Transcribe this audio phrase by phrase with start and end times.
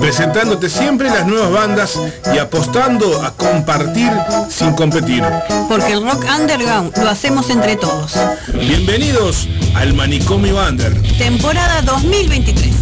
[0.00, 1.98] presentándote siempre las nuevas bandas
[2.34, 4.10] y apostando a compartir
[4.48, 5.24] sin competir.
[5.68, 8.14] Porque el rock underground lo hacemos entre todos.
[8.52, 10.92] Bienvenidos al Manicomio Under.
[11.18, 12.81] Temporada 2023.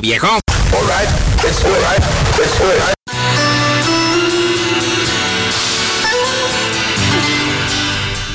[0.00, 0.26] Viejo.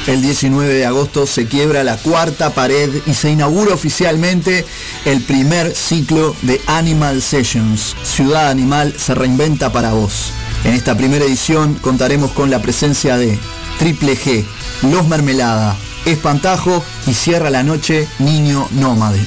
[0.08, 4.66] El 19 de agosto se quiebra la cuarta pared y se inaugura oficialmente
[5.04, 7.96] el primer ciclo de Animal Sessions.
[8.04, 10.32] Ciudad Animal se reinventa para vos.
[10.64, 13.38] En esta primera edición contaremos con la presencia de
[13.80, 14.46] Triple G,
[14.90, 19.22] Los Mermelada, Espantajo y cierra la noche Niño Nómade.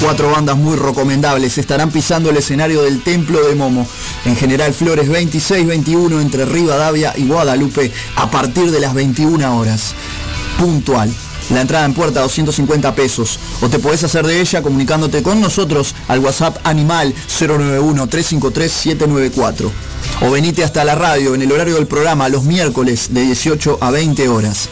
[0.00, 3.86] Cuatro bandas muy recomendables estarán pisando el escenario del Templo de Momo.
[4.26, 9.94] En General Flores 26-21 entre Rivadavia y Guadalupe a partir de las 21 horas.
[10.58, 11.10] Puntual.
[11.50, 13.38] La entrada en puerta 250 pesos.
[13.62, 19.70] O te podés hacer de ella comunicándote con nosotros al WhatsApp Animal 091-353-794.
[20.22, 23.90] O venite hasta la radio en el horario del programa los miércoles de 18 a
[23.90, 24.68] 20 horas.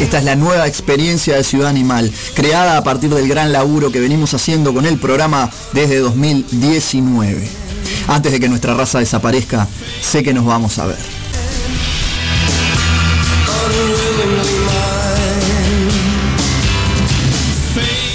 [0.00, 3.98] Esta es la nueva experiencia de Ciudad Animal, creada a partir del gran laburo que
[3.98, 7.48] venimos haciendo con el programa desde 2019.
[8.06, 9.66] Antes de que nuestra raza desaparezca,
[10.02, 10.98] sé que nos vamos a ver.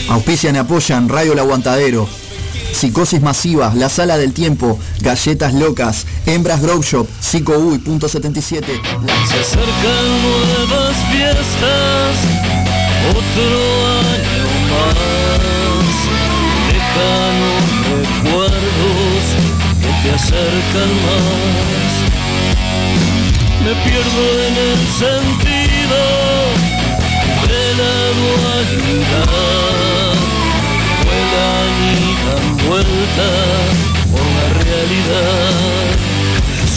[0.10, 2.08] Auspician y apoyan Radio El Aguantadero,
[2.74, 8.66] Psicosis Masiva, La Sala del Tiempo, Galletas Locas, Hembras Grow Shop, Psico Uy, punto 77.
[8.66, 12.18] Se acercan nuevas fiestas,
[13.10, 13.50] otro
[14.12, 15.96] año más.
[16.72, 19.24] Lejanos recuerdos
[19.82, 21.92] que te acercan más.
[23.64, 26.00] Me pierdo en el sentido
[27.48, 29.42] de la dualidad.
[31.04, 31.61] Vuelan y
[32.26, 33.74] dan vueltas
[34.12, 36.12] por la realidad.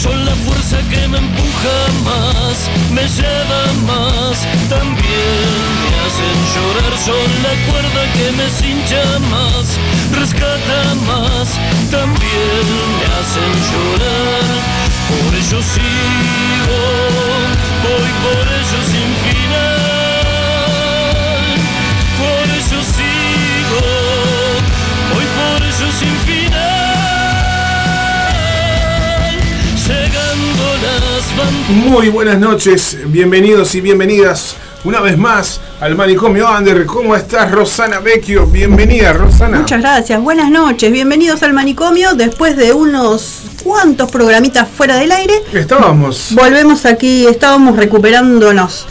[0.01, 4.35] Son la fuerza que me empuja más, me lleva más,
[4.69, 5.49] también
[5.81, 6.91] me hacen llorar.
[6.97, 9.79] Son la cuerda que me cincha más,
[10.11, 11.47] rescatan más,
[11.89, 12.63] también
[12.99, 14.47] me hacen llorar.
[15.09, 16.79] Por ello sigo,
[17.85, 19.85] voy por ello sin final.
[22.19, 23.14] Por ello sigo,
[31.69, 36.85] Muy buenas noches, bienvenidos y bienvenidas una vez más al Manicomio Under.
[36.85, 38.45] ¿Cómo estás, Rosana Vecchio?
[38.45, 39.59] Bienvenida, Rosana.
[39.59, 42.13] Muchas gracias, buenas noches, bienvenidos al manicomio.
[42.13, 46.29] Después de unos cuantos programitas fuera del aire, Estábamos.
[46.33, 48.85] volvemos aquí, estábamos recuperándonos.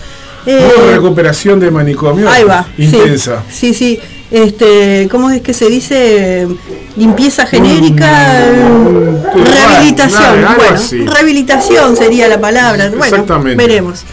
[0.47, 2.29] Eh, recuperación de manicomio.
[2.29, 2.67] ahí va.
[2.77, 2.85] sí.
[2.85, 3.43] Intensa.
[3.51, 4.01] Sí, sí.
[4.31, 6.49] Este, ¿cómo es que se dice?
[6.97, 10.45] Limpieza genérica, Mm, rehabilitación.
[10.45, 11.05] algo bueno, así.
[11.07, 12.89] rehabilitación sería la palabra.
[12.89, 13.57] Bueno, Exactamente.
[13.57, 14.05] veremos.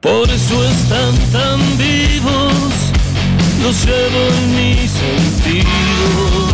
[0.00, 2.52] Por eso están tan vivos,
[3.62, 6.52] los llevo en mis sentidos.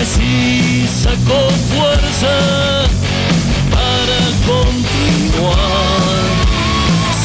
[0.00, 2.86] Y así saco fuerza
[3.70, 5.50] para continuar,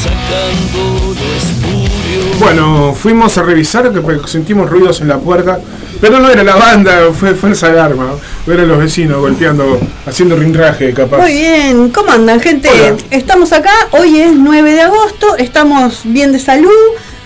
[0.02, 2.38] sacando lo espurio.
[2.38, 5.58] Bueno, fuimos a revisar que sentimos ruidos en la puerta,
[6.02, 8.10] pero no era la banda, fue falsa alarma.
[8.46, 11.16] Eran los vecinos golpeando, haciendo rinraje, capaz.
[11.16, 12.68] Muy bien, ¿cómo andan gente?
[12.68, 12.96] Hola.
[13.10, 16.70] Estamos acá, hoy es 9 de agosto, estamos bien de salud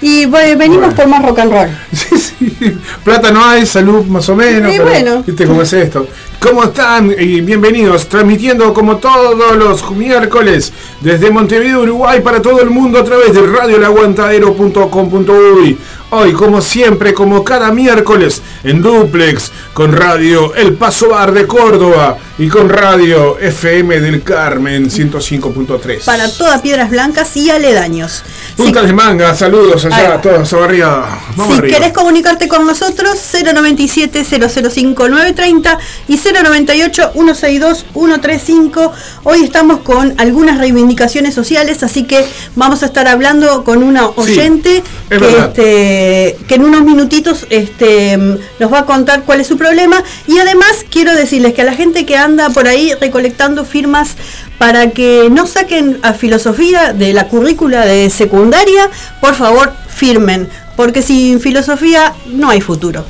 [0.01, 0.97] y bueno, venimos Bueno.
[0.97, 1.69] por más rock and roll.
[2.41, 2.73] Sí, sí.
[3.05, 4.73] Plata no hay, salud más o menos.
[4.73, 5.23] Y pero, bueno.
[5.27, 6.07] ¿Viste cómo es esto?
[6.39, 7.15] ¿Cómo están?
[7.19, 13.05] Y bienvenidos, transmitiendo como todos los miércoles desde Montevideo, Uruguay, para todo el mundo a
[13.05, 15.79] través de radiolaguantadero.com.uy.
[16.13, 22.19] Hoy, como siempre, como cada miércoles, en duplex, con Radio El Paso Bar de Córdoba
[22.37, 26.01] y con Radio FM del Carmen 105.3.
[26.05, 28.25] Para todas piedras blancas y aledaños.
[28.57, 31.17] Si, Punta de manga, saludos allá a todos, arriba.
[31.37, 31.79] Vamos si arriba.
[31.79, 35.79] querés comunicarte con nosotros, 097-005-930
[36.09, 38.91] y 098-162-135.
[39.23, 42.27] Hoy estamos con algunas reivindicaciones sociales, así que
[42.57, 45.47] vamos a estar hablando con una oyente es que, verdad.
[45.49, 46.00] este,
[46.47, 50.03] que en unos minutitos este, nos va a contar cuál es su problema.
[50.27, 54.17] Y además quiero decirles que a la gente que anda por ahí recolectando firmas
[54.59, 61.03] para que no saquen a filosofía de la currícula de secundaria, por favor firmen, porque
[61.03, 63.05] sin filosofía no hay futuro.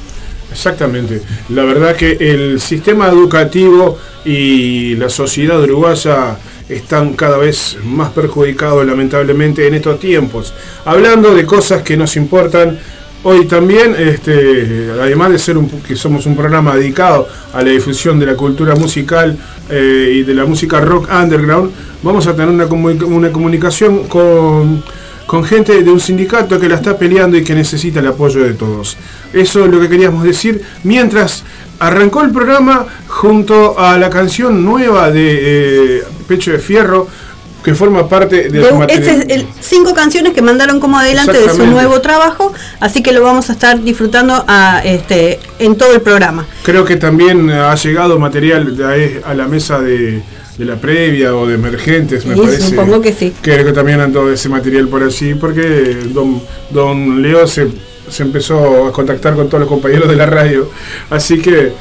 [0.51, 1.23] Exactamente.
[1.49, 6.37] La verdad que el sistema educativo y la sociedad uruguaya
[6.71, 10.55] están cada vez más perjudicados lamentablemente en estos tiempos.
[10.85, 12.79] Hablando de cosas que nos importan,
[13.23, 18.19] hoy también, este, además de ser un, que somos un programa dedicado a la difusión
[18.19, 19.37] de la cultura musical
[19.69, 21.71] eh, y de la música rock underground,
[22.03, 24.83] vamos a tener una, comu- una comunicación con
[25.27, 28.55] con gente de un sindicato que la está peleando y que necesita el apoyo de
[28.55, 28.97] todos.
[29.33, 30.61] Eso es lo que queríamos decir.
[30.83, 31.45] Mientras
[31.79, 37.09] arrancó el programa junto a la canción nueva de eh, Pecho de Fierro,
[37.65, 39.09] que forma parte de, De- su material.
[39.09, 43.11] este es el cinco canciones que mandaron como adelante de su nuevo trabajo, así que
[43.13, 46.47] lo vamos a estar disfrutando a, este, en todo el programa.
[46.63, 50.23] Creo que también ha llegado material de a la mesa de,
[50.57, 52.63] de la previa o de emergentes, me Sí, parece.
[52.71, 53.35] supongo que sí.
[53.43, 56.41] Creo que también ando ese material por allí, porque don,
[56.71, 57.67] don Leo se,
[58.09, 60.71] se empezó a contactar con todos los compañeros de la radio.
[61.11, 61.73] Así que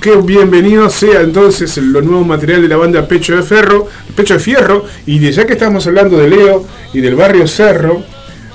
[0.00, 4.40] que bienvenido sea entonces lo nuevo material de la banda Pecho de Ferro, Pecho de
[4.40, 8.02] Fierro, y de ya que estamos hablando de Leo y del barrio Cerro,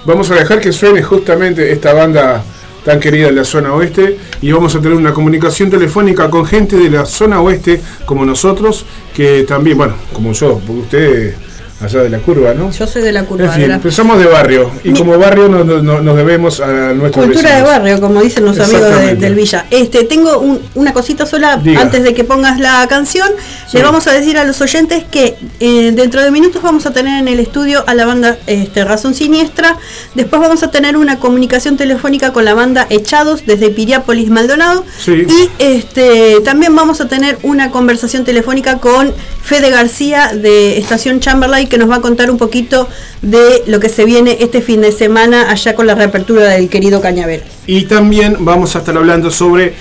[0.06, 2.44] vamos a dejar que suene justamente esta banda
[2.84, 6.78] tan querida en la zona oeste y vamos a tener una comunicación telefónica con gente
[6.78, 11.36] de la zona oeste como nosotros, que también, bueno, como yo, porque usted
[11.82, 12.72] allá de la curva, ¿no?
[12.72, 13.46] Yo soy de la curva.
[13.46, 16.60] En fin, de la- empezamos de barrio y Mi- como barrio nos, nos- nos debemos
[16.62, 19.66] a nuestros Cultura de barrio, como dicen los amigos de- del Villa.
[19.70, 21.82] Este, tengo un- una cosita sola Diga.
[21.82, 23.28] antes de que pongas la canción.
[23.68, 23.78] Sí.
[23.78, 27.20] Le vamos a decir a los oyentes que eh, dentro de minutos vamos a tener
[27.20, 29.78] en el estudio a la banda este, Razón Siniestra.
[30.16, 34.86] Después vamos a tener una comunicación telefónica con la banda Echados desde Piriápolis Maldonado.
[34.98, 35.26] Sí.
[35.28, 39.14] Y este, también vamos a tener una conversación telefónica con
[39.44, 42.88] Fede García de Estación Chamberlain que nos va a contar un poquito
[43.22, 47.02] de lo que se viene este fin de semana allá con la reapertura del querido
[47.02, 47.46] Cañaveral.
[47.68, 49.74] Y también vamos a estar hablando sobre,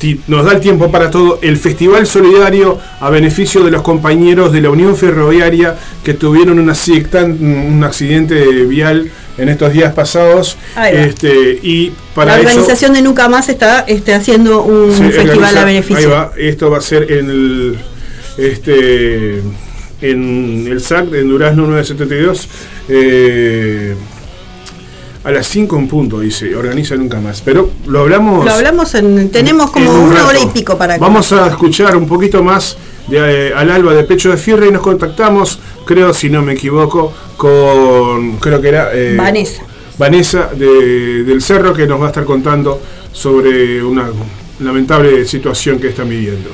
[0.00, 4.52] si nos da el tiempo para todo, el Festival Solidario a beneficio de los compañeros
[4.52, 10.56] de la Unión Ferroviaria que tuvieron un accidente, un accidente vial en estos días pasados.
[10.92, 15.56] Este, y para la eso- organización de Nunca Más está este, haciendo un Sí, festival
[15.56, 15.96] a beneficio.
[15.98, 17.78] Ahí va, esto va a ser en el
[18.38, 19.42] este
[20.00, 22.48] en el SAC en Durazno 972
[22.88, 23.94] eh,
[25.22, 27.42] a las 5 en punto, dice, organiza nunca más.
[27.42, 28.44] Pero lo hablamos.
[28.44, 29.30] Lo hablamos en.
[29.30, 30.28] Tenemos en como un una rato.
[30.28, 32.76] hora y pico para Vamos a escuchar un poquito más
[33.06, 36.54] de, eh, al alba de Pecho de Fierro y nos contactamos, creo, si no me
[36.54, 38.38] equivoco, con.
[38.38, 38.90] Creo que era.
[38.94, 39.62] eh, Vanessa.
[39.98, 42.80] Vanessa de- del Cerro que nos va a estar contando
[43.12, 44.08] sobre una
[44.60, 46.48] lamentable situación que están viviendo.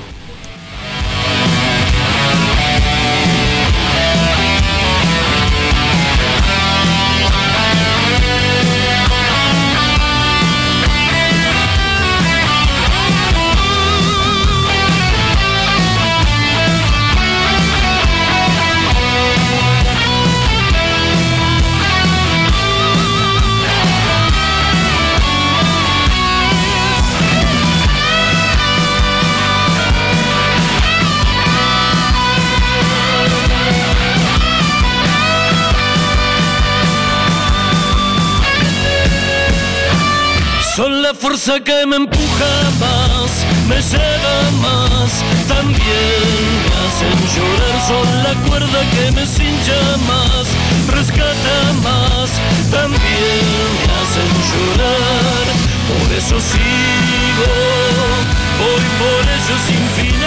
[41.47, 47.77] Fuerza que me empuja más, me lleva más, también me hacen llorar.
[47.87, 50.47] Son la cuerda que me cincha más,
[50.89, 52.31] rescata más,
[52.71, 55.45] también me hacen llorar.
[55.89, 57.53] Por eso sigo,
[58.59, 60.27] voy por ello sin final.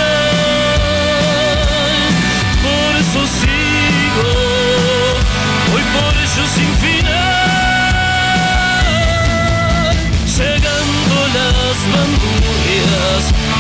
[2.64, 4.30] Por eso sigo,
[5.72, 6.69] voy por ello sin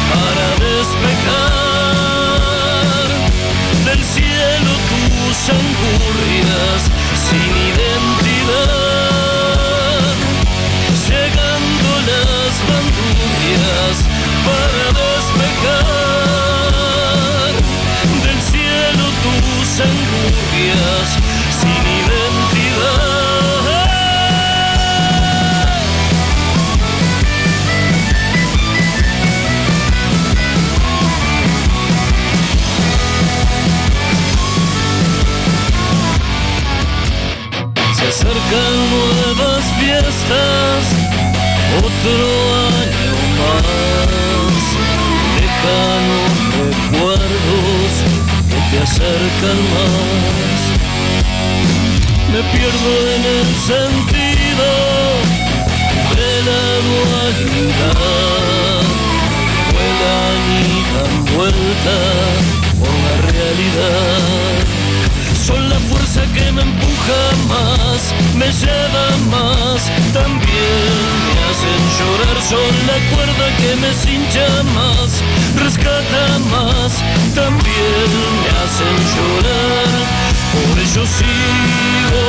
[0.10, 2.00] para despejar
[3.86, 6.80] del cielo tus angurrias
[7.30, 8.80] sin identidad.
[11.10, 13.96] Llegando las bandurrias
[14.48, 15.94] para despejar
[18.24, 21.08] del cielo tus angurrias
[21.60, 21.99] sin identidad.
[41.78, 42.28] Otro
[42.80, 44.62] año más.
[45.40, 47.92] Lejanos recuerdos
[48.50, 50.60] que te acercan más.
[52.32, 54.68] Me pierdo en el sentido
[56.16, 58.04] de la dualidad.
[59.74, 61.98] Vuelan y dan vuelta
[62.80, 64.79] por la realidad.
[65.50, 70.94] Son la fuerza que me empuja más, me lleva más, también
[71.26, 72.40] me hacen llorar.
[72.40, 75.24] Son la cuerda que me cincha más,
[75.58, 77.02] rescata más,
[77.34, 78.10] también
[78.44, 79.90] me hacen llorar.
[80.54, 82.26] Por ello sigo,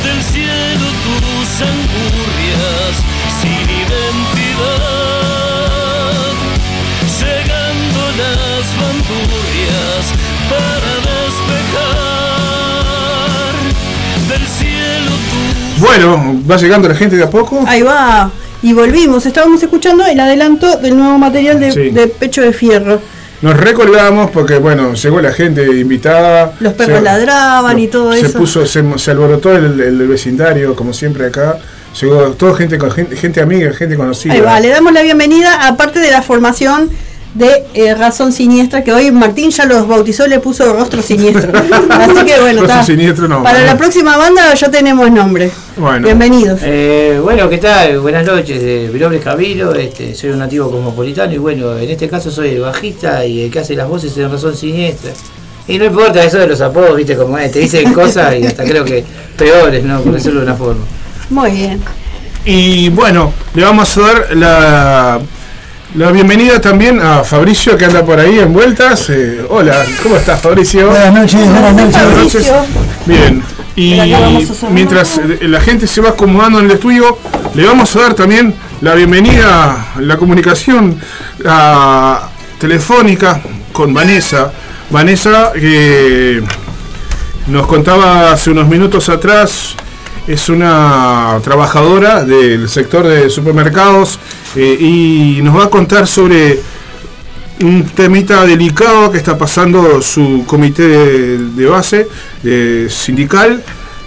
[0.03, 2.93] del cielo tus angurrias
[3.41, 4.69] sin identidad.
[7.19, 10.03] Llegando las bandurrias
[10.49, 10.91] para
[11.89, 12.33] despejar
[14.29, 16.09] del cielo tus Bueno,
[16.49, 17.63] va llegando la gente de a poco.
[17.67, 18.29] Ahí va.
[18.61, 19.25] Y volvimos.
[19.25, 21.89] Estábamos escuchando el adelanto del nuevo material de, Sí.
[21.91, 23.01] de Pecho de Fierro.
[23.41, 26.53] Nos recordamos porque, bueno, llegó la gente invitada.
[26.59, 28.37] Los perros ladraban y todo se eso.
[28.37, 31.57] Puso, se, se alborotó el, el vecindario, como siempre acá.
[31.99, 34.33] Llegó todo gente, con gente, gente amiga, gente conocida.
[34.33, 36.89] Ahí va, le damos la bienvenida, aparte de la formación
[37.33, 41.51] de eh, Razón Siniestra, que hoy Martín ya los bautizó, le puso Rostro Siniestro.
[41.89, 42.83] Así que bueno, Rostro está.
[42.83, 43.43] Siniestro no.
[43.43, 45.51] para la próxima banda ya tenemos nombre.
[45.77, 46.05] Bueno.
[46.05, 46.59] Bienvenidos.
[46.63, 47.99] Eh, bueno, ¿qué tal?
[47.99, 48.59] Buenas noches.
[48.61, 52.31] eh, mi nombre es Camilo, este, soy un nativo cosmopolitano y bueno, en este caso
[52.31, 55.11] soy el bajista y el que hace las voces en Razón Siniestra.
[55.67, 58.63] Y no importa eso de los apodos, viste como es, te dicen cosas y hasta
[58.63, 59.03] creo que
[59.37, 60.01] peores, ¿no?
[60.01, 60.83] Por decirlo de una forma.
[61.29, 61.79] Muy bien.
[62.43, 65.21] Y bueno, le vamos a dar la,
[65.95, 69.09] la bienvenida también a Fabricio que anda por ahí en vueltas.
[69.09, 70.87] Eh, hola, ¿cómo estás Fabricio?
[70.89, 72.03] Buenas noches, buenas noches.
[72.03, 72.51] Buenas noches.
[73.05, 73.43] Bien.
[73.75, 73.97] Y
[74.71, 77.17] mientras eh, la gente se va acomodando en el estudio,
[77.55, 80.99] le vamos a dar también la bienvenida, la comunicación
[81.45, 82.29] a-
[82.59, 83.39] telefónica
[83.71, 84.51] con Vanessa
[84.89, 86.41] Vanessa, que
[87.47, 89.75] nos contaba hace unos minutos atrás,
[90.29, 94.19] es una trabajadora del sector de supermercados
[94.55, 96.59] eh, y nos va a contar sobre
[97.63, 102.07] un temita delicado que está pasando su comité de, de base
[102.43, 103.63] de sindical.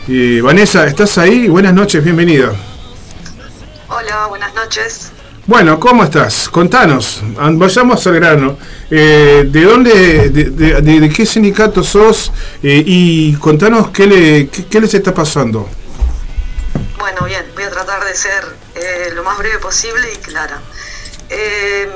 [0.09, 1.49] Eh, Vanessa, ¿estás ahí?
[1.49, 2.53] Buenas noches, bienvenida.
[3.89, 5.11] Hola, buenas noches.
[5.45, 6.49] Bueno, ¿cómo estás?
[6.49, 8.57] Contanos, an- vayamos al grano.
[8.89, 12.31] Eh, ¿De dónde, de, de- de- de qué sindicato sos?
[12.63, 15.69] Eh, y contanos qué, le, qué, qué les está pasando.
[17.13, 18.43] Bueno, bien, voy a tratar de ser
[18.75, 20.63] eh, lo más breve posible y clara.
[21.29, 21.87] Eh,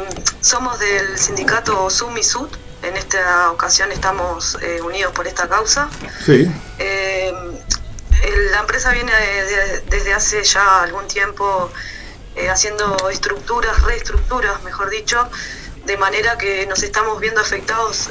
[0.42, 2.50] somos del sindicato Sum y Sud.
[2.82, 5.88] En esta ocasión estamos eh, unidos por esta causa.
[6.26, 6.52] Sí.
[8.52, 11.70] La empresa viene de- de- desde hace ya algún tiempo
[12.50, 15.30] haciendo estructuras, reestructuras, mejor dicho,
[15.86, 18.10] de manera que nos estamos viendo afectados.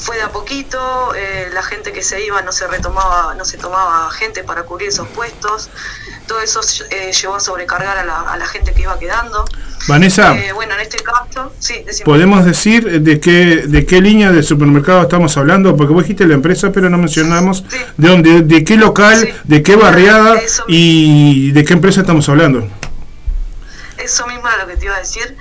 [0.00, 3.58] Fue de a poquito, eh, la gente que se iba no se retomaba, no se
[3.58, 5.70] tomaba gente para cubrir esos puestos.
[6.26, 9.44] Todo eso eh, llevó a sobrecargar a la, a la gente que iba quedando.
[9.88, 12.04] Vanessa, Eh, bueno, en este caso, sí, decime.
[12.04, 15.76] ¿podemos decir de qué, de qué línea de supermercado estamos hablando?
[15.76, 17.78] Porque vos dijiste la empresa, pero no mencionamos Sí.
[17.96, 19.34] de dónde, de qué local, Sí.
[19.44, 22.68] de qué barriada Eso y de qué empresa estamos hablando.
[23.98, 25.36] Eso mismo era lo que te iba a decir.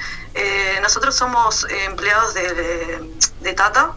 [0.81, 3.91] Nosotros somos empleados de, de- de Tata.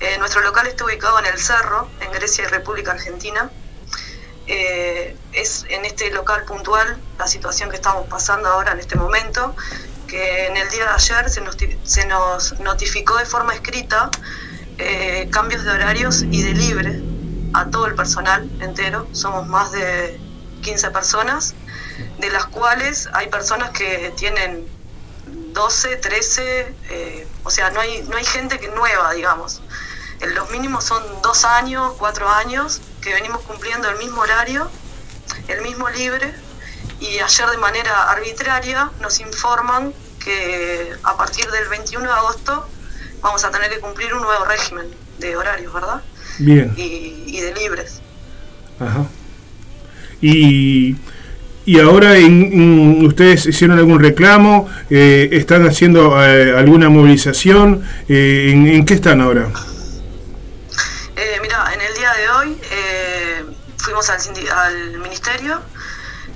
[0.00, 3.50] Eh, nuestro local está ubicado en el Cerro, en Grecia y República Argentina.
[4.46, 9.56] Eh, es en este local puntual la situación que estamos pasando ahora en este momento,
[10.06, 14.10] que en el día de ayer se nos, se nos notificó de forma escrita
[14.78, 17.00] eh, cambios de horarios y de libre
[17.54, 19.08] a todo el personal entero.
[19.12, 20.20] Somos más de
[20.62, 21.54] 15 personas,
[22.18, 24.68] de las cuales hay personas que tienen
[25.26, 29.62] 12, 13, eh, o sea, no hay, no hay gente que nueva, digamos.
[30.34, 34.68] Los mínimos son dos años, cuatro años, que venimos cumpliendo el mismo horario,
[35.48, 36.32] el mismo libre,
[37.00, 39.92] y ayer de manera arbitraria nos informan
[40.24, 42.66] que a partir del 21 de agosto
[43.20, 44.86] vamos a tener que cumplir un nuevo régimen
[45.18, 46.02] de horarios, ¿verdad?
[46.38, 46.72] Bien.
[46.76, 48.00] Y, y de libres.
[48.80, 49.04] Ajá.
[50.20, 50.96] Y,
[51.66, 58.50] y ahora en- en- ustedes hicieron algún reclamo, Eh, están haciendo eh, alguna movilización, Eh,
[58.52, 59.48] ¿en, en qué están ahora?
[61.16, 63.44] Eh, mira, en el día de hoy eh,
[63.96, 65.58] al, ministerio,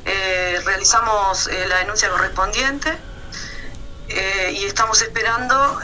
[0.06, 2.96] eh, realizamos eh, la denuncia correspondiente
[4.08, 5.78] eh, y estamos esperando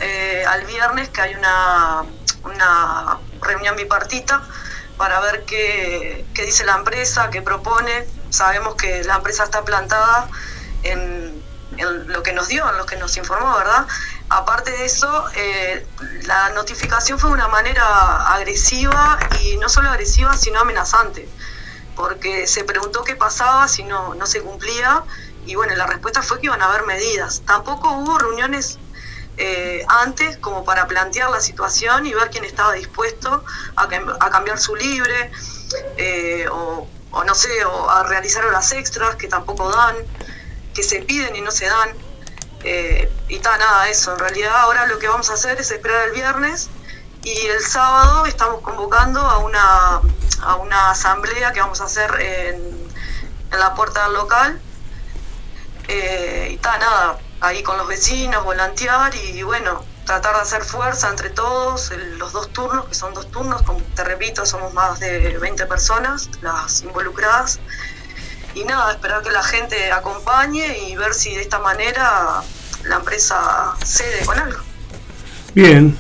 [0.49, 2.03] al viernes que hay una,
[2.45, 4.43] una reunión bipartita
[4.97, 8.07] para ver qué, qué dice la empresa, qué propone.
[8.31, 10.29] Sabemos que la empresa está plantada
[10.83, 11.43] en,
[11.77, 13.87] lo que nos dio, en lo que nos informó, ¿verdad?
[14.31, 15.27] Aparte de eso,
[16.23, 21.29] la notificación fue de una manera agresiva y no solo agresiva, sino amenazante,
[21.97, 25.03] porque se preguntó qué pasaba si no, no se cumplía
[25.47, 27.43] y bueno, la respuesta fue que iban a haber medidas.
[27.47, 28.79] Tampoco hubo reuniones
[29.39, 33.45] eh, antes como para plantear la situación y ver quién estaba dispuesto
[33.77, 35.31] a, cam- a cambiar su libre
[35.97, 39.97] eh, o, o no sé, o a realizar horas extras que tampoco dan,
[40.75, 41.91] que se piden y no se dan.
[42.65, 44.13] Eh, y está nada, eso.
[44.15, 46.69] En realidad ahora lo que vamos a hacer es esperar el viernes
[47.27, 50.01] y el sábado estamos convocando a una,
[50.43, 52.87] a una asamblea que vamos a hacer en,
[53.59, 54.61] la puerta del local.
[55.89, 61.09] Eh, y está nada, ahí con los vecinos, volantear y bueno, tratar de hacer fuerza
[61.09, 65.01] entre todos, el- los dos turnos, que son dos turnos, como te repito, somos más
[65.01, 67.59] de 20 personas las involucradas.
[68.55, 72.41] Y nada, esperar que la gente acompañe y ver si de esta manera
[72.85, 74.61] la empresa cede con algo.
[75.55, 75.99] Bien,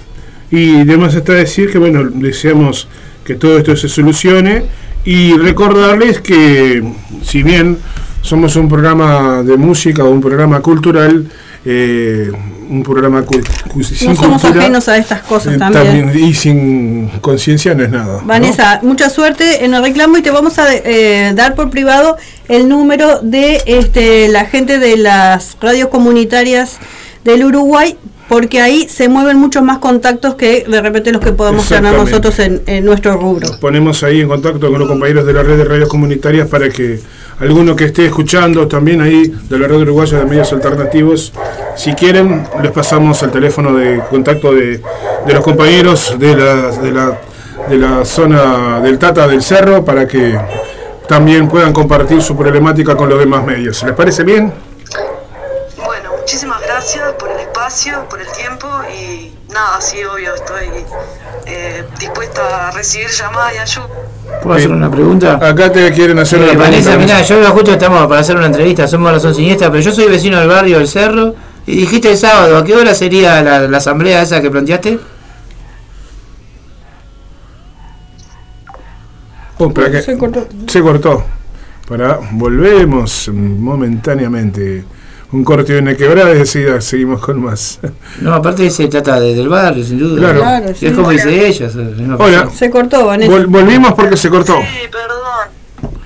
[0.50, 2.88] y además está decir que, bueno, deseamos
[3.24, 4.62] que todo esto se solucione
[5.04, 6.82] y recordarles que,
[7.24, 7.78] si bien
[8.22, 11.26] somos un programa de música o un programa cultural,
[11.64, 12.30] eh,
[12.68, 13.40] un programa cu-
[13.72, 16.12] cu- sin No somos cultura, ajenos a estas cosas eh, también.
[16.16, 18.20] y sin conciencia no es nada.
[18.22, 18.26] ¿no?
[18.26, 22.16] Vanessa, mucha suerte en el reclamo y te vamos a eh, dar por privado
[22.48, 26.78] el número de este, la gente de las radios comunitarias
[27.24, 27.96] del Uruguay,
[28.28, 32.38] porque ahí se mueven muchos más contactos que de repente los que podemos tener nosotros
[32.40, 33.48] en, en nuestro rubro.
[33.48, 36.68] Nos ponemos ahí en contacto con los compañeros de la red de radios comunitarias para
[36.68, 37.00] que
[37.38, 41.32] alguno que esté escuchando también ahí de la red uruguaya de medios alternativos,
[41.76, 44.80] si quieren, les pasamos el teléfono de contacto de,
[45.26, 47.20] de los compañeros de la, de, la,
[47.68, 50.38] de la zona del Tata del Cerro para que
[51.06, 53.82] también puedan compartir su problemática con los demás medios.
[53.84, 54.52] ¿Les parece bien?
[55.84, 57.35] Bueno, muchísimas gracias por el
[57.66, 58.08] espacio.
[58.08, 60.66] por el tiempo y nada, sí, obvio, estoy
[61.46, 63.86] eh, dispuesta a recibir llamadas y ayuda.
[64.42, 65.34] ¿Puedo hacer una pregunta?
[65.34, 66.70] Acá te quieren hacer Eh, una pregunta.
[66.70, 67.14] Vanessa, Vanessa.
[67.34, 70.38] mirá, yo justo estamos para hacer una entrevista, somos Razón Siniestra, pero yo soy vecino
[70.38, 71.34] del barrio del Cerro
[71.66, 74.98] y dijiste el sábado, ¿a qué hora sería la, la asamblea esa que planteaste?
[79.58, 80.46] Oh, que- Se cortó.
[80.68, 81.24] Se cortó.
[81.88, 84.84] Para, volvemos momentáneamente.
[85.32, 87.80] Un corte y una quebrada y enseguida seguimos con más.
[88.20, 90.18] No, aparte se trata de- del barrio, sin duda.
[90.20, 90.40] Claro.
[90.40, 90.86] Claro, sí.
[90.86, 91.68] es como dice ella.
[91.74, 92.50] la Hola.
[92.56, 93.32] Se cortó, Vanessa.
[93.32, 94.58] Vol- volvimos porque se cortó.
[94.60, 95.96] Sí, perdón.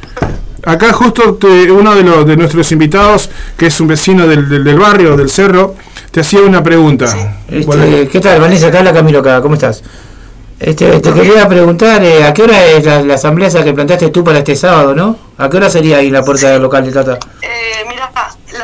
[0.65, 4.65] Acá justo te- uno de, los, de nuestros invitados, que es un vecino del, del-
[4.65, 5.75] del barrio, del cerro,
[6.11, 7.07] te hacía una pregunta.
[7.49, 8.71] Este, ¿Qué tal, Vanessa?
[8.71, 9.83] Te habla Camilo acá, ¿cómo estás?
[10.59, 14.11] Este, te quería preguntar, eh, ¿a qué hora es la, la asamblea esa que planteaste
[14.11, 15.17] tú para este sábado, no?
[15.39, 17.19] ¿A qué hora sería ahí la puerta del local de Tata?
[17.41, 17.49] Eh,
[17.89, 18.00] mira, la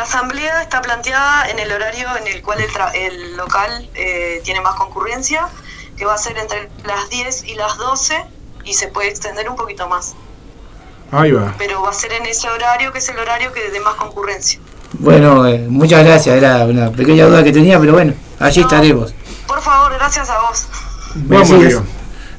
[0.06, 4.60] asamblea está planteada en el horario en el cual el, tra- el local eh, tiene
[4.60, 5.48] más concurrencia,
[5.96, 8.14] que va a ser entre las 10 y las 12
[8.64, 10.14] y se puede extender un poquito más.
[11.12, 11.54] ahí va.
[11.58, 14.58] Pero va a ser en ese horario que es el horario que de más concurrencia.
[14.98, 18.66] Bueno, eh, muchas gracias, era una pequeña duda que tenía, pero bueno, allí No.
[18.66, 19.14] estaremos.
[19.46, 20.66] Por favor, gracias a vos.
[21.14, 21.82] Vamos, Gracias.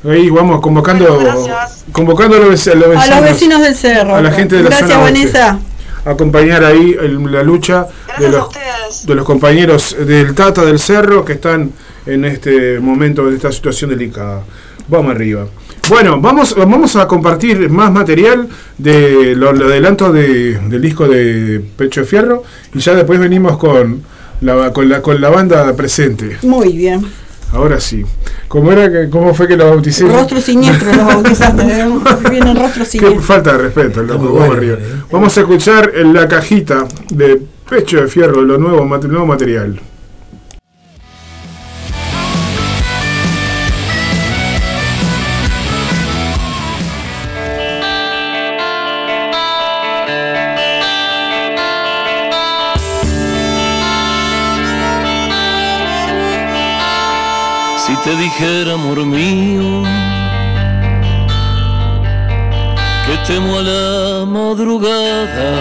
[0.03, 0.13] Río.
[0.13, 1.45] Ahí vamos convocando, Bueno,
[1.91, 3.09] convocando a los, a los A vecinos.
[3.09, 4.15] los vecinos del cerro.
[4.15, 5.76] a la gente de la Gracias, zona oeste.
[6.07, 7.87] Acompañar ahí el- la lucha
[8.19, 8.47] de los,
[9.05, 11.71] de los compañeros del Tata del Cerro que están
[12.05, 14.43] en este momento, en esta situación delicada.
[14.87, 15.45] Vamos arriba.
[15.89, 21.61] Bueno, vamos, vamos a compartir más material de lo, lo adelanto de- del disco de
[21.77, 22.43] Pecho de Fierro
[22.73, 24.01] y ya después venimos con
[24.41, 26.37] la, con la, con la banda presente.
[26.43, 27.05] Muy bien.
[27.53, 28.03] Ahora sí.
[28.47, 30.05] ¿Cómo, era que, ¿Cómo fue que lo bauticé?
[30.07, 31.63] Rostro siniestro los bautizaste.
[31.63, 31.85] ¿eh?
[32.29, 33.21] Vienen rostro Qué siniestro.
[33.21, 34.23] falta de respeto, loco.
[34.25, 34.77] muy Vamos arriba.
[34.79, 34.93] eh.
[35.11, 39.79] Vamos a escuchar en la cajita de Pecho de Fierro, lo nuevo, nuevo material.
[58.07, 59.83] Te dijera, amor mío,
[63.05, 65.51] que temo a la madrugada,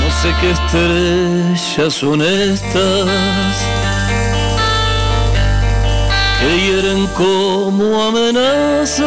[0.00, 3.54] no sé qué estrellas son estas
[6.40, 9.06] que hieren como amenazas,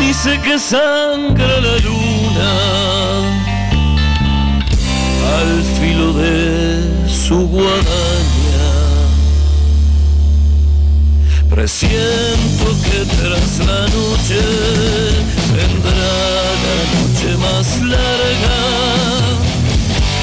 [0.00, 2.82] ni sé qué sangra la luna
[5.40, 6.71] al filo de
[7.32, 8.68] su guadaña.
[11.48, 14.40] Presiento que tras la noche
[15.56, 16.12] vendrá
[16.66, 18.58] la noche más larga.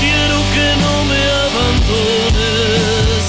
[0.02, 3.24] Quiero que no me abandones,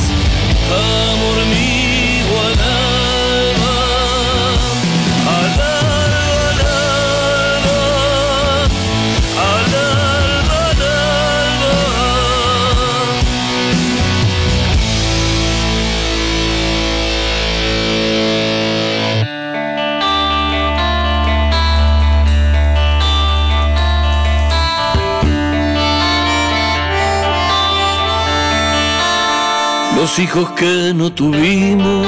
[30.01, 32.07] Los hijos que no tuvimos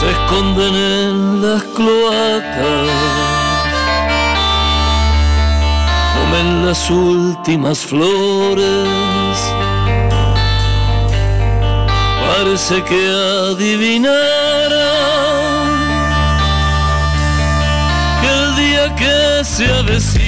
[0.00, 2.88] se esconden en las cloacas,
[6.14, 8.88] comen las últimas flores.
[12.26, 13.10] Parece que
[13.52, 14.16] adivinaran
[18.22, 20.27] que el día que se avecina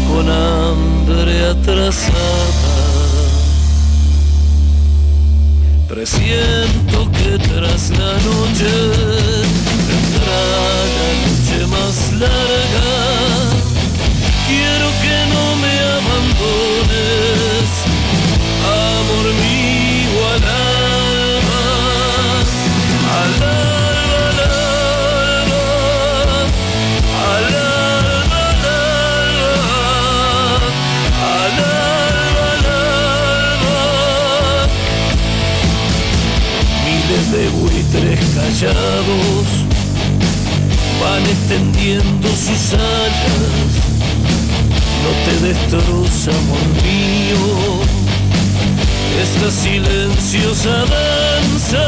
[0.00, 2.14] con hambre atrasada.
[5.88, 8.72] Presiento que tras la noche
[9.88, 10.40] vendrá
[10.96, 12.90] la noche más larga.
[14.48, 17.66] Quiero que no me abandones,
[18.64, 20.83] amor mío, al
[37.34, 39.46] de buitres callados
[41.00, 43.72] van extendiendo sus alas.
[45.02, 47.44] No te destroza, amor mío,
[49.20, 51.84] esta silenciosa danza,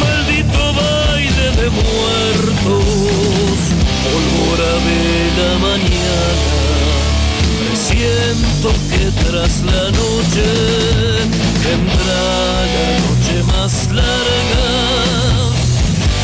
[0.00, 3.58] maldito baile de muertos,
[4.04, 5.02] pólvora de
[5.38, 6.58] la mañana.
[7.68, 12.24] Presiento que tras la noche vendrá
[12.74, 14.68] la noche más larga.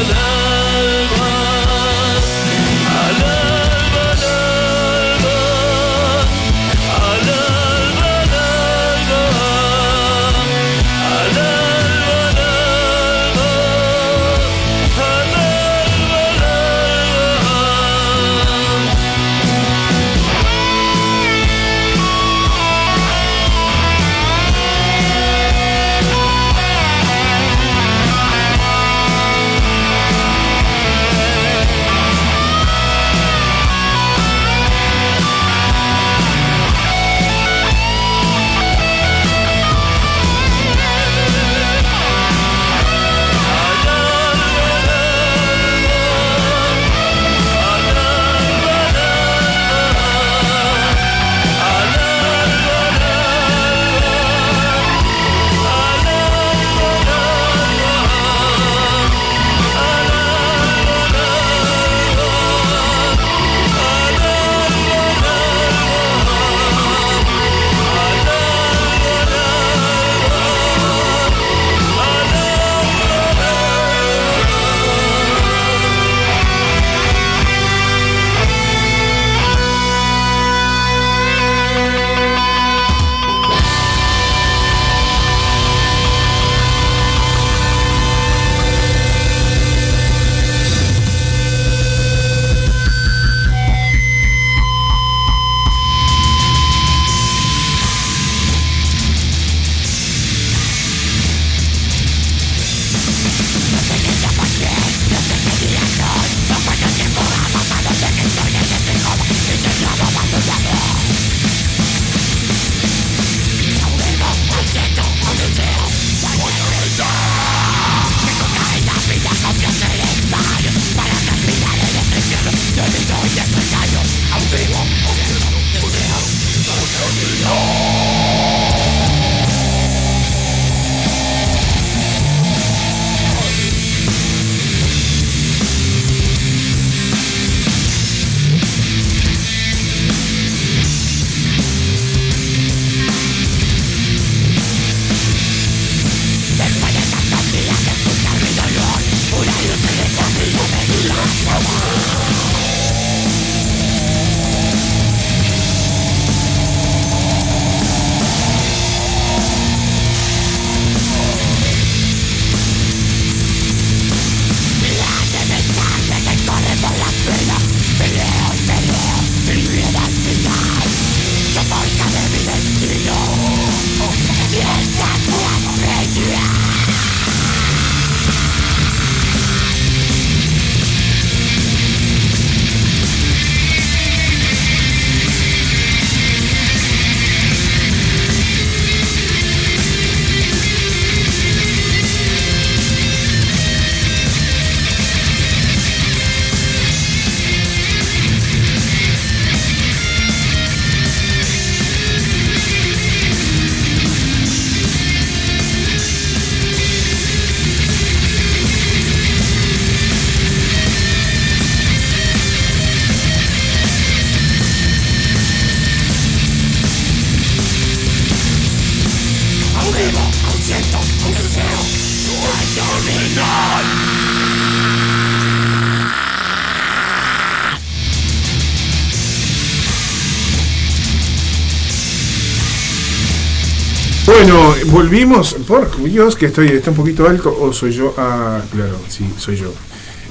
[234.96, 235.54] volvimos.
[235.68, 238.14] Por Dios, que estoy está un poquito alto o soy yo.
[238.18, 239.74] Ah, claro, sí, soy yo.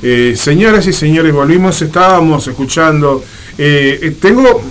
[0.03, 1.81] Eh, señoras y señores, volvimos.
[1.83, 3.23] Estábamos escuchando.
[3.59, 4.63] eh, eh, tengo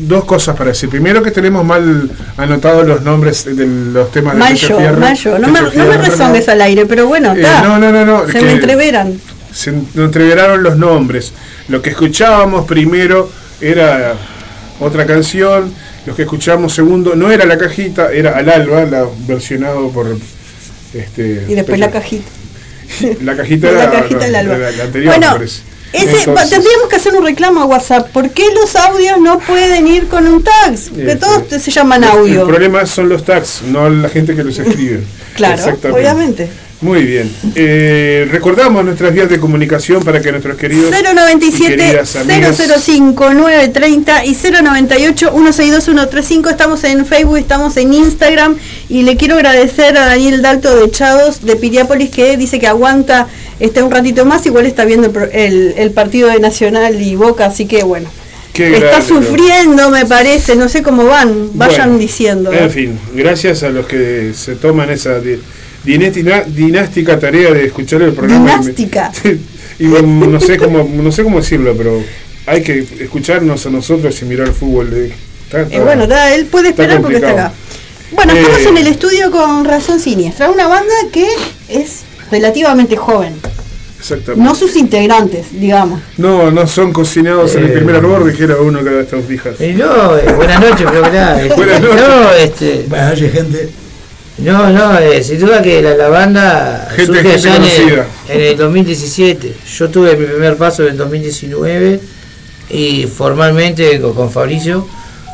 [0.00, 0.88] dos cosas para decir.
[0.88, 4.98] Primero que tenemos mal anotados los nombres de los temas de Mal Pecho yo, Fierro.
[5.00, 5.38] mal yo.
[5.38, 8.26] No me, no me Fierro, rezongues al aire, pero bueno, Eh, no, no, no, no,
[8.26, 9.20] Se que- me entreveran.
[9.52, 11.32] se entreveraron los nombres.
[11.68, 14.14] Lo que escuchábamos primero era
[14.80, 15.72] otra canción,
[16.06, 20.16] lo que escuchamos segundo no era la cajita, era Al Alba, la versionado por
[20.94, 22.24] este Y después la cajita.
[23.22, 24.58] La cajita la era cajita la, alba.
[24.58, 25.62] la- la anterior, bueno, ese,
[25.92, 28.10] Entonces, tendríamos que hacer un reclamo a WhatsApp.
[28.10, 30.74] ¿Por qué los audios no pueden ir con un tag?
[30.74, 32.42] Que Este, todos se llaman audio.
[32.42, 35.02] El problema son los tags, no la gente que los escribe.
[35.36, 36.00] Claro, Exactamente.
[36.00, 36.48] obviamente.
[36.82, 37.30] Muy bien.
[37.54, 40.92] Eh, recordamos nuestras vías de comunicación para que nuestros queridos.
[40.92, 47.94] y 097 queridas amigas- 005 930 y 098 162 135 estamos en Facebook estamos en
[47.94, 48.56] Instagram.
[48.88, 53.28] Y le quiero agradecer a Daniel Dalto de Chados de Piriápolis que dice que aguanta
[53.60, 54.44] este un ratito más.
[54.46, 58.10] Igual está viendo el, el- el partido de Nacional y Boca así que bueno.
[58.52, 60.56] Qué está grande, sufriendo me parece.
[60.56, 64.90] No sé cómo van vayan Bueno, diciendo En fin, gracias a los que se toman
[64.90, 65.20] esa
[65.84, 68.50] dinéstica, dinástica tarea de escuchar el programa.
[68.58, 69.12] Dinástica.
[69.78, 72.00] Y mm, no sé cómo, no sé cómo decirlo, pero
[72.46, 74.90] hay que escucharnos a nosotros y mirar fútbol.
[74.90, 75.12] de-
[75.46, 77.52] está- Eh, bueno, está- él puede está esperar porque está acá.
[78.12, 81.26] Bueno, estamos Eh, en el estudio con Razón Siniestra, una banda que
[81.68, 83.32] es relativamente joven.
[83.98, 84.44] Exactamente.
[84.44, 86.00] No sus integrantes, digamos.
[86.18, 87.74] No, no son cocinados en el Eh.
[87.74, 89.54] primer hervor, dijera uno cada estas fijas.
[89.58, 91.42] Eh, no, eh, buenas noches, pero nada.
[91.42, 92.00] este, Buenas noches.
[92.08, 93.68] No, este, Buenas noches, gente.
[94.38, 97.70] No, no, eh, sin duda que la, la banda Gente- surge gente allá en el,
[97.70, 98.06] conocida.
[98.28, 99.54] en el 2017.
[99.76, 102.00] Yo tuve mi primer paso en el 2019
[102.70, 104.86] y formalmente con, con Fabricio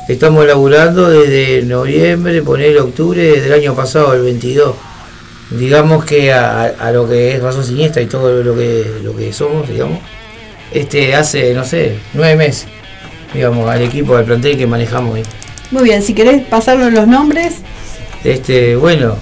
[0.08, 4.74] estamos laburando desde noviembre, poner octubre del año pasado, el 22.
[5.50, 9.32] Digamos que a, a lo que es Razón Siniestra y todo lo que, lo que
[9.32, 10.00] somos, digamos,
[10.72, 12.66] este hace, no sé, nueve meses,
[13.32, 15.22] digamos, al equipo del plantel que manejamos ahí.
[15.70, 17.54] Muy bien, si querés pasarnos los nombres.
[18.24, 19.16] Este, bueno,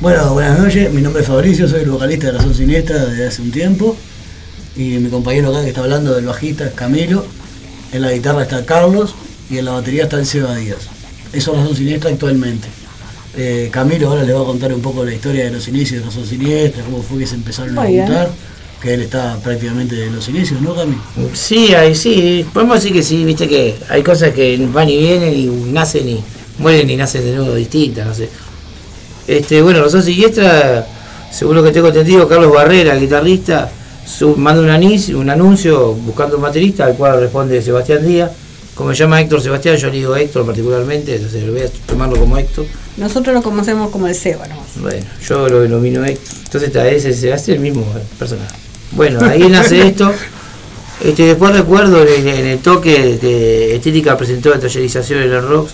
[0.00, 0.92] Bueno, buenas noches.
[0.92, 3.96] Mi nombre es Fabricio, soy el vocalista de Razón Siniestra desde hace un tiempo.
[4.74, 7.24] Y mi compañero acá que está hablando del bajista es Camilo.
[7.92, 9.14] En la guitarra está Carlos
[9.50, 10.78] y en la batería está el Seba Díaz.
[11.32, 12.66] Eso es Razón Siniestra actualmente.
[13.36, 16.06] Eh, Camilo ahora les va a contar un poco la historia de los inicios de
[16.06, 18.30] Razón Siniestra, cómo fue que se empezaron a Muy juntar.
[18.80, 20.96] Que él está prácticamente de los inicios, ¿no, Cami?
[21.34, 25.32] sí, ahí sí, podemos decir que sí, viste que hay cosas que van y vienen
[25.32, 26.24] y nacen y
[26.62, 28.28] mueren y nacen de nuevo distintas, no sé.
[29.26, 30.86] Este, bueno, Razón Siniestra,
[31.30, 33.70] según lo que tengo entendido, Carlos Barrera, el guitarrista,
[34.06, 38.30] su- manda un anuncio, un anuncio buscando un baterista, al cual responde Sebastián Díaz.
[38.74, 42.16] Como me llama Héctor Sebastián, yo le digo Héctor particularmente, entonces lo voy a tomarlo
[42.18, 42.64] como Héctor.
[42.96, 44.66] Nosotros lo conocemos como el Seba nomás.
[44.76, 46.24] Bueno, yo lo denomino Héctor.
[46.44, 47.84] Entonces está ese Sebastián, el mismo
[48.18, 48.54] personaje.
[48.92, 50.12] Bueno, ahí nace esto.
[51.04, 55.72] Este, después recuerdo en, en el toque que Estética presentó la tallerización en el Rocks,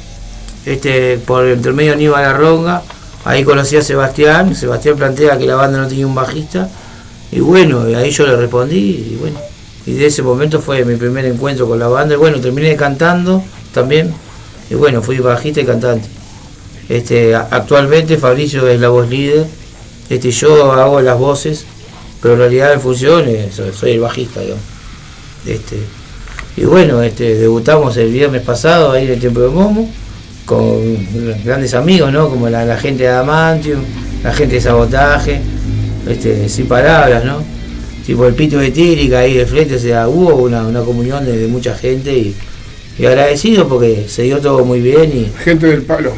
[0.65, 2.83] este, por el intermedio de Aníbal Arronga,
[3.25, 6.69] ahí conocí a Sebastián, Sebastián plantea que la banda no tenía un bajista,
[7.31, 8.77] y bueno, ahí yo le respondí,
[9.13, 9.39] y bueno,
[9.87, 13.43] y de ese momento fue mi primer encuentro con la banda, y bueno, terminé cantando
[13.73, 14.13] también,
[14.71, 16.09] y bueno, fui bajista y cantante.
[16.89, 19.47] Este, actualmente Fabricio es la voz líder,
[20.09, 21.67] este, yo hago las voces,
[22.23, 24.65] pero en realidad en funciones soy, soy el bajista, digamos.
[25.47, 25.79] Este,
[26.57, 29.89] y bueno, este, debutamos el viernes pasado ahí en el Templo de Momo,
[30.49, 32.31] con grandes amigos, ¿no?
[32.31, 33.83] Como la, la gente de Adamantium,
[34.25, 35.43] la gente de Sabotaje,
[36.09, 37.43] este, sin palabras, ¿no?
[38.07, 41.37] Tipo el pito de Tírica ahí de frente, o sea, hubo una, una comunión de,
[41.37, 42.35] de mucha gente y,
[42.99, 46.15] y agradecido porque se dio todo muy bien y Gente del palo.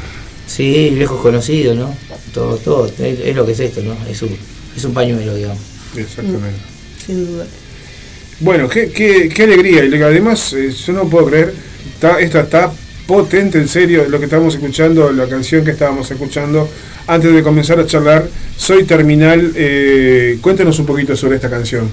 [0.47, 1.93] sí, viejos conocidos, ¿no?
[2.33, 3.97] Todo, todo, es, es lo que es esto, ¿no?
[4.09, 4.31] Es un,
[4.77, 5.59] es un pañuelo, digamos.
[5.97, 6.61] Exactamente.
[7.05, 7.47] Sin duda.
[8.39, 9.85] Bueno, qué, qué, qué alegría.
[9.87, 11.53] Y además, eh, yo no puedo creer,
[11.95, 12.73] está, esta está
[13.11, 16.69] potente, en serio, lo que estamos escuchando, la canción que estábamos escuchando.
[17.09, 21.91] Antes de comenzar a charlar, Soy Terminal, eh, cuéntenos un poquito sobre esta canción.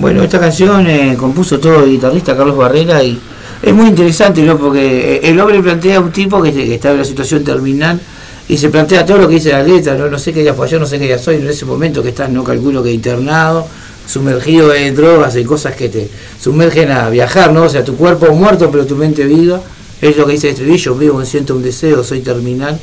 [0.00, 3.20] Bueno, esta canción eh, compuso todo el guitarrista Carlos Barrera y
[3.62, 4.56] es muy interesante, ¿no?
[4.56, 8.00] Porque eh, el hombre plantea a un tipo que, que está en una situación terminal
[8.48, 10.08] y se plantea todo lo que dice la letra, ¿no?
[10.08, 12.08] No sé qué día fue ayer, no sé qué día soy, en ese momento que
[12.08, 13.68] estás, no calculo que internado,
[14.06, 16.08] sumergido en drogas y cosas que te
[16.40, 17.64] sumergen a viajar, ¿no?
[17.64, 19.60] O sea, tu cuerpo muerto pero tu mente viva,
[20.00, 22.78] es lo que dice el estribillo, vivo, siento un deseo, soy terminal.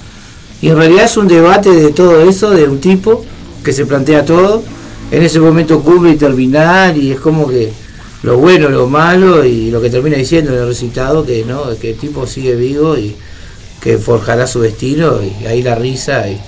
[0.62, 3.24] Y en realidad es un debate de todo eso, de un tipo
[3.64, 4.64] que se plantea todo,
[5.12, 7.72] en ese momento cumple y terminar, y es como que
[8.24, 11.92] lo bueno, lo malo, y lo que termina diciendo en el recitado, que no, que
[11.92, 13.16] el tipo sigue vivo y
[13.82, 16.40] que forjará su destino, y ahí la risa, y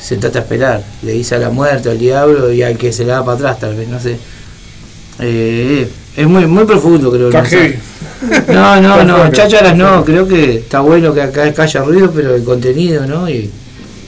[0.00, 3.10] sentate a esperar, le dice a la muerte, al diablo, y al que se le
[3.10, 4.16] da para atrás tal vez, no sé.
[5.20, 7.78] Eh, es muy, muy profundo creo heavy.
[8.48, 12.44] No, no, no, chácharas no, creo que está bueno que acá haya ruido, pero el
[12.44, 13.28] contenido, ¿no?
[13.28, 13.50] Y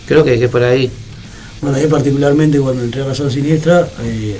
[0.07, 0.91] creo que, es por ahí.
[1.61, 4.37] Bueno, yo particularmente cuando entré a Razón Siniestra, eh,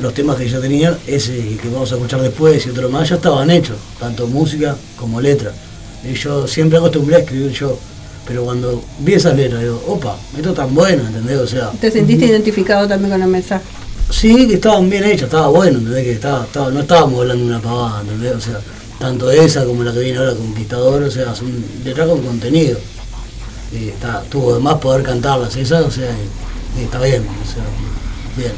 [0.00, 3.08] los temas que ya tenía, ese y que vamos a escuchar después y otro más,
[3.08, 5.52] ya estaban hechos, tanto música como letra.
[6.02, 7.78] Y yo siempre acostumbré a escribir yo,
[8.26, 11.38] pero cuando vi esas letras, digo, opa, esto es tan bueno, ¿entendés?
[11.38, 13.64] O sea, ¿Te sentiste identificado también con el mensaje?
[14.10, 16.04] Sí que estaban bien hechas, estaba bueno, ¿entendés?
[16.04, 18.32] Que estaba, estaba- no estábamos hablando de una pavada, ¿entendés?
[18.34, 18.60] O sea,
[18.98, 21.52] tanto esa como la que viene ahora, Conquistador, o sea, son
[21.84, 22.78] letras con contenido.
[23.72, 26.10] Y está, tuvo de más poder cantarlas esas, o sea,
[26.78, 27.62] está bien, o sea,
[28.36, 28.52] bien.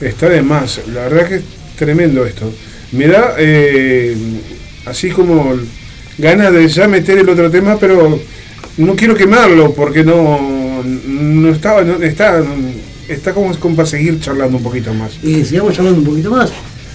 [0.00, 1.42] Está de más, la verdad que es
[1.76, 2.52] tremendo esto.
[2.92, 4.16] Me da eh,
[4.86, 5.54] así como
[6.18, 8.18] ganas de ya meter el otro tema, pero
[8.78, 12.40] no quiero quemarlo porque no, no estaba, no, está,
[13.08, 15.12] está como, como para seguir charlando un poquito más.
[15.22, 16.50] Y sigamos charlando un poquito más.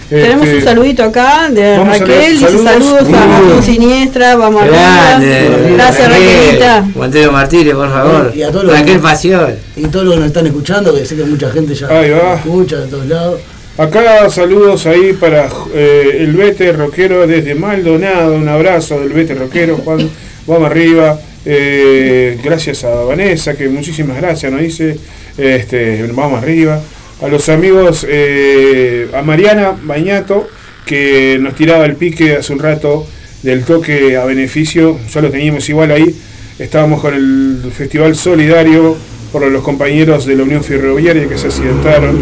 [0.09, 2.63] Tenemos Este, un saludito acá de Raquel, dice saludos.
[2.65, 3.25] saludos a.
[3.41, 4.67] Razón Siniestra, vamos a.
[4.67, 6.85] Gracias Raquelita.
[6.95, 8.31] Montero Martínez, por favor.
[8.35, 9.55] Y a todos los- Raquel Pasión.
[9.75, 12.35] Y todos los que nos están escuchando, que sé que mucha gente ya Ahí va.
[12.35, 13.39] escucha de todos lados.
[13.77, 18.35] Acá saludos ahí para eh, el Vete Roquero desde Maldonado.
[18.35, 20.09] Un abrazo del Vete Roquero, Juan.
[20.45, 21.19] Vamos arriba.
[21.45, 24.97] Eh, gracias a Vanessa, que muchísimas gracias, nos dice.
[25.37, 26.81] Este, vamos arriba.
[27.21, 30.47] A los amigos, eh, a Mariana Bañato,
[30.85, 33.07] que nos tiraba el pique hace un rato
[33.43, 34.99] del toque a beneficio.
[35.13, 36.15] Ya lo teníamos igual ahí.
[36.59, 38.95] Estábamos con el Festival Solidario
[39.31, 42.21] por los compañeros de la Unión Ferroviaria que se accidentaron.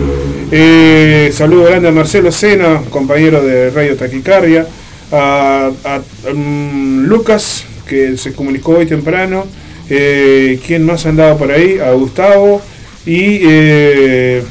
[0.52, 4.66] Eh, saludo grande a Marcelo Sena, compañero de Radio Taquicardia.
[5.12, 6.00] A, a,
[6.34, 9.46] mm, Lucas, que se comunicó hoy temprano.
[9.90, 11.80] Eh, ¿Quién más andaba por ahí?
[11.80, 12.62] A Gustavo.
[13.06, 13.40] Y...
[13.44, 14.44] Eh,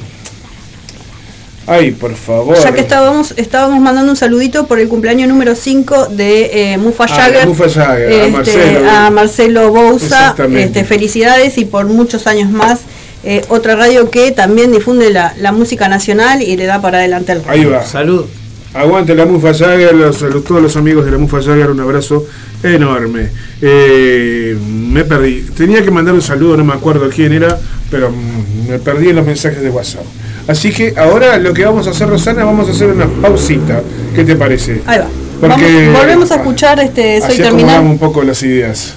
[1.67, 2.57] ay, por favor.
[2.63, 7.05] Ya que estábamos, estábamos mandando un saludito por el cumpleaños número 5 de eh, Mufa
[7.05, 7.47] Ah, Jagger.
[7.47, 8.91] Mufa Jagger, a Este, Marcelo.
[8.91, 10.35] a Marcelo Bouza.
[10.57, 12.81] Este, felicidades y por muchos años más.
[13.23, 17.33] Eh, otra radio que también difunde la, la música nacional y le da para adelante
[17.33, 17.85] el Ahí va.
[17.85, 18.25] Salud.
[18.73, 22.25] Aguante la Mufa Jagger, los, los- todos los amigos de la Mufa Jagger, un abrazo
[22.63, 23.29] enorme.
[23.61, 25.43] Eh, me perdí.
[25.57, 27.59] Tenía que mandar un saludo, no me acuerdo quién era,
[27.91, 30.05] pero mm, me perdí en los mensajes de WhatsApp.
[30.47, 33.83] Así que ahora lo que vamos a hacer, Rosana, vamos a hacer una pausita.
[34.15, 34.81] ¿Qué te parece?
[34.87, 35.09] Ahí va.
[35.41, 37.83] Porque- Vamos- volvemos a escuchar este Soy Terminal.
[37.85, 38.95] un poco las ideas.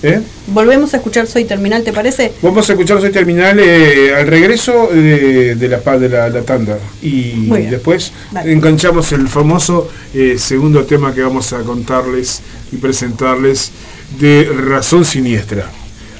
[0.00, 0.20] ¿Eh?
[0.46, 2.32] Volvemos a escuchar Soy Terminal, ¿te parece?
[2.40, 6.78] Vamos a escuchar Soy Terminal eh, al regreso de, de la, de la, la tanda.
[7.02, 8.52] Y después Dale.
[8.52, 13.72] enganchamos el famoso eh, segundo tema que vamos a contarles y presentarles
[14.20, 15.68] de Razón Siniestra.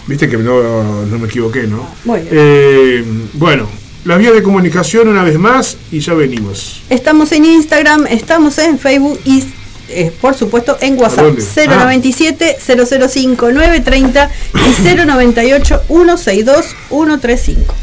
[0.08, 1.86] Viste que no, no me equivoqué, ¿no?
[2.04, 2.32] Muy bien.
[2.32, 3.04] Eh,
[3.34, 3.68] bueno,
[4.04, 6.82] las vías de comunicación una vez más y ya venimos.
[6.88, 9.44] Estamos en Instagram, estamos en Facebook y
[9.90, 11.26] eh, por supuesto en WhatsApp.
[11.26, 11.42] dónde?
[11.42, 17.74] 097 005 930 y 098 162 135.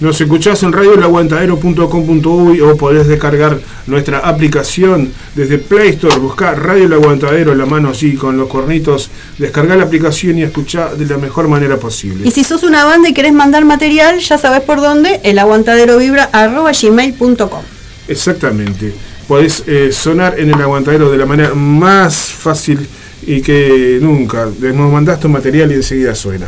[0.00, 6.94] Nos escuchás en radiolaguantadero.com.uy o podés descargar nuestra aplicación desde Play Store, buscar Radio El
[6.94, 11.48] Aguantadero, la mano así con los cornitos, descargar la aplicación y escuchar de la mejor
[11.48, 12.26] manera posible.
[12.26, 15.98] Y si sos una banda y querés mandar material, ya sabés por dónde, el aguantadero
[15.98, 17.62] vibra arroba gmail.com.
[18.08, 18.94] Exactamente.
[19.28, 22.88] Podés eh, sonar en el aguantadero de la manera más fácil
[23.26, 24.48] y que nunca.
[24.60, 26.46] Nos mandás tu material y enseguida suena.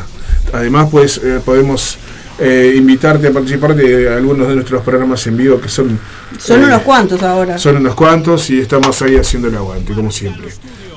[0.55, 1.99] Además, pues eh, podemos
[2.45, 5.99] eh, invitarte a participar de algunos de nuestros programas en vivo que son
[6.38, 7.57] Son eh, unos cuantos ahora.
[7.57, 10.49] Son unos cuantos y estamos ahí haciendo el aguante, como siempre.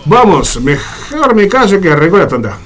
[0.06, 2.58] Vamos, mejor me callo que arrancó la tanda.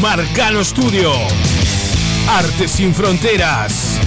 [0.00, 1.12] Marcano Studio.
[2.28, 3.98] Arte sin fronteras.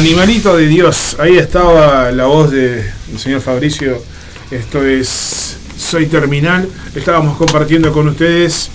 [0.00, 2.84] Animalito de Dios, ahí estaba la voz del
[3.18, 4.02] señor Fabricio.
[4.50, 6.66] Esto es Soy Terminal.
[6.94, 8.70] Estábamos compartiendo con ustedes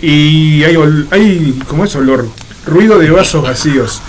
[0.00, 2.26] y hay, ol- hay como es olor,
[2.66, 4.00] ruido de vasos vacíos.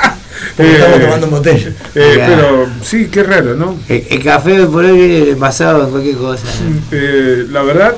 [0.56, 1.68] Estamos Eh, tomando botella.
[1.94, 3.76] eh, pero sí, qué raro, ¿no?
[3.86, 6.42] El, el café por ahí viene envasado en cualquier cosa.
[6.90, 7.96] Eh, la verdad,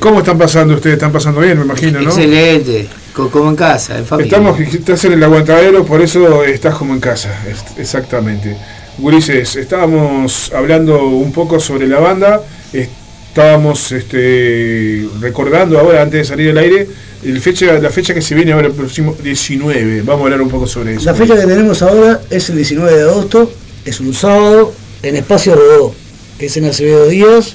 [0.00, 0.94] ¿cómo están pasando ustedes?
[0.94, 2.08] ¿Están pasando bien, me imagino, no?
[2.08, 2.88] Excelente,
[3.26, 4.36] como en casa, en familia.
[4.36, 7.30] Estamos, estás en el aguantadero, por eso estás como en casa,
[7.76, 8.56] exactamente.
[9.00, 12.42] Ulises, estábamos hablando un poco sobre la banda,
[12.72, 16.88] estábamos este, recordando ahora, antes de salir al aire,
[17.24, 20.02] el fecha, la fecha que se viene ahora el próximo 19.
[20.02, 21.04] Vamos a hablar un poco sobre eso.
[21.04, 23.52] La fecha que tenemos ahora es el 19 de agosto,
[23.84, 25.94] es un sábado, en Espacio Rodó,
[26.38, 27.54] que es en Acevedo Díaz,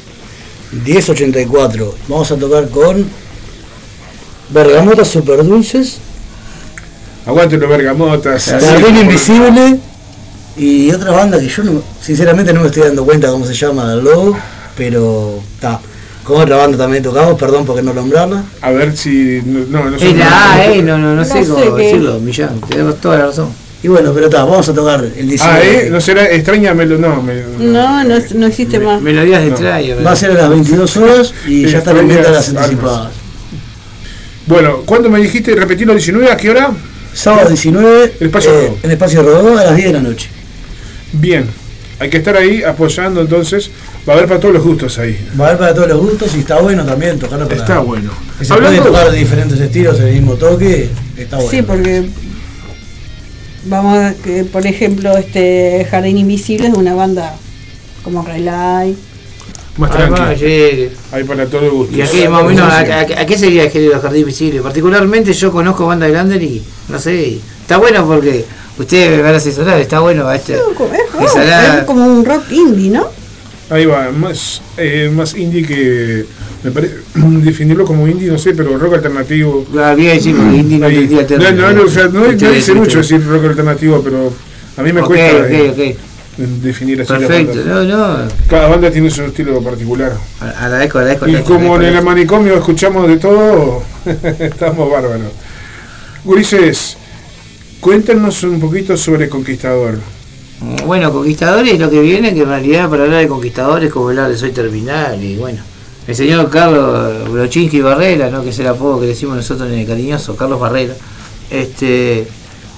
[0.85, 1.95] 1084.
[2.09, 3.22] Vamos a tocar con
[4.49, 5.99] bergamotas super dulces,
[7.25, 8.45] Aguante los bergamotas.
[8.45, 9.79] Jardín Invisible
[10.57, 13.93] y otra banda que yo no, sinceramente no me estoy dando cuenta cómo se llama
[13.93, 14.37] el logo,
[14.75, 15.79] pero está.
[16.23, 18.43] Con otra banda también tocamos, perdón por no nombrarla.
[18.61, 19.41] A ver si.
[19.45, 20.13] No, no sé.
[20.13, 23.49] La eh, no, no, no, sé cómo decirlo, Millán, tenemos toda la razón.
[23.81, 25.41] Y bueno, pero está, vamos a tocar el 19.
[25.41, 25.89] Ah, ¿eh?
[25.91, 26.97] ¿No será extrañamelo?
[26.97, 29.01] No, me, No, no, no existe más.
[29.01, 29.55] Melodías de No.
[29.55, 30.03] Trayo.
[30.05, 33.22] Va a ser a las 22 horas y ya están en venta las anticipadas.
[34.45, 36.31] Bueno, ¿cuándo me dijiste repetir los 19?
[36.31, 36.71] ¿A qué hora?
[37.13, 38.77] Sábado 19 El Espacio eh, Rodó.
[38.83, 40.29] en Espacio Rodó a las 10 de la noche.
[41.13, 41.47] Bien.
[41.99, 43.69] Hay que estar ahí apoyando entonces.
[44.07, 45.17] Va a haber para todos los gustos ahí.
[45.39, 47.59] Va a haber para todos los gustos y está bueno también tocarlo para.
[47.59, 48.11] Está bueno.
[48.37, 51.51] Que se puede tocar de diferentes estilos en el mismo toque, está bueno.
[51.51, 52.09] Sí, porque
[53.65, 57.35] vamos a que por ejemplo este Jardín Invisible es una banda
[58.03, 58.97] como Relay.
[59.77, 60.33] Más Ah, tranquilo.
[60.35, 60.91] llegue.
[61.11, 61.97] Hay para todo gusto.
[61.97, 64.61] Y aquí más o menos, ¿a, a- a qué sería el género Jardín Visible?
[64.61, 68.45] Particularmente yo conozco banda de Lander y no sé, está bueno porque
[68.77, 70.31] ustedes me van a asesorar, está bueno.
[70.31, 70.81] Este, Es, rock,
[71.25, 73.07] Esa es como un rock indie, ¿no?
[73.69, 76.25] Ahí va, más, eh, más indie que.
[76.63, 76.97] Me parece.
[77.15, 79.65] Definirlo como indie, no sé, pero rock alternativo.
[79.77, 82.51] Ah, bien, sí, porque indie no entendía el No, no, no, o sea, no, no
[82.51, 84.31] dice mucho decir rock alternativo, pero
[84.77, 85.37] a mí me Ok, cuesta.
[85.37, 85.97] ok, eh, ok.
[86.37, 87.83] Definir así la Perfecto, banda.
[87.83, 88.27] no, no.
[88.49, 90.13] Cada banda tiene su estilo particular.
[90.39, 91.27] Agradezco, agradezco.
[91.27, 93.83] Y como en el manicomio escuchamos de todo,
[94.39, 95.31] estamos bárbaros.
[96.23, 96.97] Gurises,
[97.79, 99.99] cuéntenos un poquito sobre Conquistador.
[100.85, 104.29] Bueno, Conquistadores es lo que viene, que en realidad para hablar de Conquistadores como hablar
[104.29, 105.61] de Soy Terminal y bueno.
[106.05, 108.43] El señor Carlos Brochinski Barrera, ¿no?
[108.43, 110.93] que es el apodo que le decimos nosotros en el cariñoso, Carlos Barrera.
[111.49, 112.27] Este,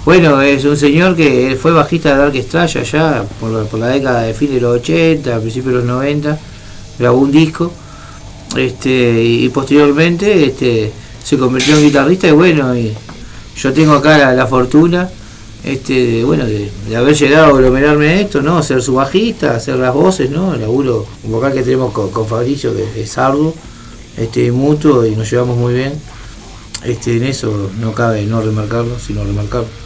[0.06, 4.22] bueno, es un señor que fue bajista de Dark Estrella allá por, por la década
[4.22, 6.38] de fin de los 80, a principios de los 90,
[7.00, 7.72] grabó un disco
[8.56, 10.92] este, y posteriormente este,
[11.24, 12.74] se convirtió en guitarrista y bueno,
[13.58, 15.10] yo tengo acá la, fortuna
[15.64, 18.62] este, de, bueno, de, haber llegado a aglomerarme esto, ¿no?
[18.62, 20.54] Ser su bajista, hacer las voces, ¿no?
[20.54, 23.54] El laburo vocal que tenemos con, con Fabricio, que es arduo,
[24.18, 25.94] este, mutuo y nos llevamos muy bien.
[26.84, 29.85] Este, en eso no cabe no remarcarlo, sino remarcarlo.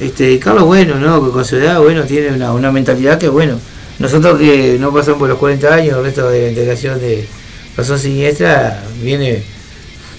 [0.00, 1.30] Este, Carlos, bueno, ¿no?
[1.30, 3.58] Con su edad, bueno, tiene una, una mentalidad que, bueno,
[3.98, 7.28] nosotros que no pasamos por los 40 años, el resto de la integración de
[7.76, 9.42] Razón Siniestra viene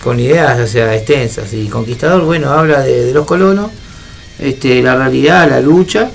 [0.04, 1.52] con ideas, o sea, extensas.
[1.54, 3.72] Y Conquistador, bueno, habla de, de los colonos,
[4.38, 6.12] este, la realidad, la lucha,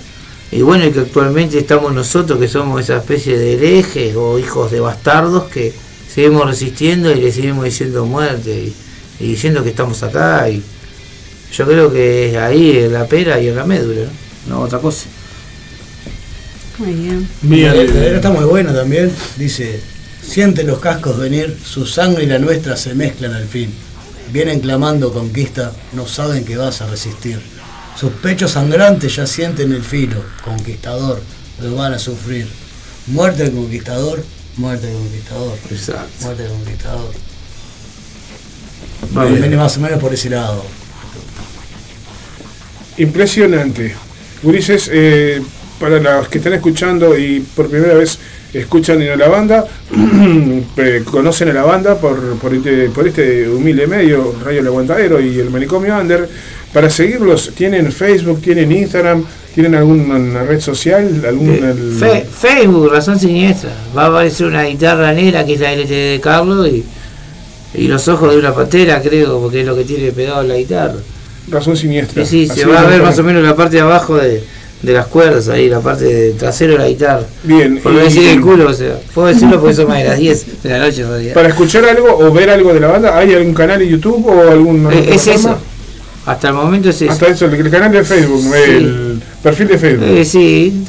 [0.53, 4.71] y bueno, y que actualmente estamos nosotros, que somos esa especie de herejes o hijos
[4.71, 5.75] de bastardos, que
[6.09, 10.63] seguimos resistiendo y le seguimos diciendo muerte, y, y diciendo que estamos acá, y
[11.53, 14.03] yo creo que es ahí en la pera y en la médula,
[14.47, 14.57] ¿no?
[14.57, 15.07] No otra cosa.
[16.79, 17.29] Muy bien.
[17.43, 17.75] Bien.
[17.75, 19.11] Está muy buena también.
[19.37, 19.81] Dice,
[20.23, 23.73] siente los cascos venir, su sangre y la nuestra se mezclan al fin.
[24.33, 27.41] Vienen clamando conquista, no saben que vas a resistir.
[27.99, 31.23] Sus pechos sangrantes ya sienten el filo, conquistador,
[31.63, 32.47] lo van a sufrir.
[33.07, 34.23] Muerte del conquistador,
[34.57, 36.25] muerte del conquistador, Exacto.
[36.25, 37.13] muerte del conquistador.
[39.11, 39.41] Bien.
[39.41, 40.65] Viene más o menos por ese lado.
[42.99, 43.95] Impresionante.
[44.43, 45.41] Ulises, eh,
[45.81, 48.19] para los que están escuchando y por primera vez
[48.55, 49.67] escuchan a la banda,
[50.77, 55.21] eh, conocen a la banda por, por, este, por este humilde medio, Radio El Aguantadero
[55.21, 56.29] y el Manicomio Under.
[56.73, 59.25] Para seguirlos, ¿tienen Facebook, tienen Instagram,
[59.55, 61.23] tienen alguna red social?
[61.99, 63.71] Fe- Facebook, razón siniestra.
[63.97, 66.85] Va a aparecer una guitarra negra que es la LTD de Carlos y,
[67.75, 70.97] y los ojos de una pantera, creo, porque es lo que tiene pegado la guitarra.
[71.49, 72.25] Razón siniestra.
[72.25, 74.43] Sí, Así se va a ver más o menos la parte de abajo de,
[74.83, 77.25] de las cuerdas ahí, la parte de trasero de la guitarra.
[77.45, 80.63] Bien, Por decir el culo, o sea, puedo decirlo porque son más de las 10
[80.63, 81.35] de la noche en realidad.
[81.35, 84.51] Para escuchar algo o ver algo de la banda, ¿hay algún canal en YouTube o
[84.51, 85.57] algún Eh, es eso.
[86.27, 87.13] Hasta el momento es eso.
[87.13, 90.09] Hasta eso, el, el canal de Facebook, el perfil de Facebook.
[90.09, 90.85] Eh, sí.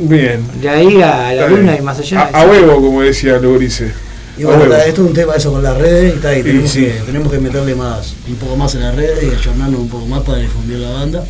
[0.00, 0.40] Bien.
[0.62, 2.30] de ahí a la luna y más allá.
[2.32, 3.92] A, a huevo, como decía Lugrice.
[4.38, 6.70] Y bueno, está- esto es un tema eso con las redes y, está, y tenemos,
[6.70, 6.84] sí.
[6.84, 10.06] Que, tenemos que meterle más, un poco más en las redes y ayornarnos un poco
[10.06, 11.24] más para difundir la banda.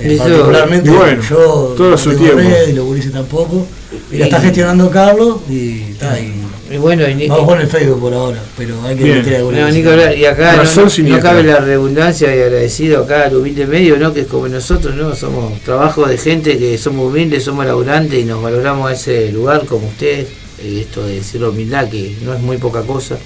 [0.00, 2.38] Eh, particularmente y bueno, yo todo no su tengo tiempo.
[2.40, 3.66] redes y los gurises tampoco.
[4.12, 6.34] Y la está gestionando Carlos y está y
[6.70, 9.76] Y bueno, vamos con el Facebook por ahora, pero hay que meter alguna No, cosa.
[9.76, 10.16] ni que hablar.
[10.16, 14.12] Y acá no, cabe la redundancia y agradecido acá al humilde medio, ¿no?
[14.14, 15.14] Que es como nosotros, ¿no?
[15.16, 19.64] Somos trabajo de gente que somos humildes, somos laburantes y nos valoramos a ese lugar
[19.64, 20.28] como ustedes.
[20.62, 23.16] Eh, Esto de decir la humildad, que no es muy poca cosa.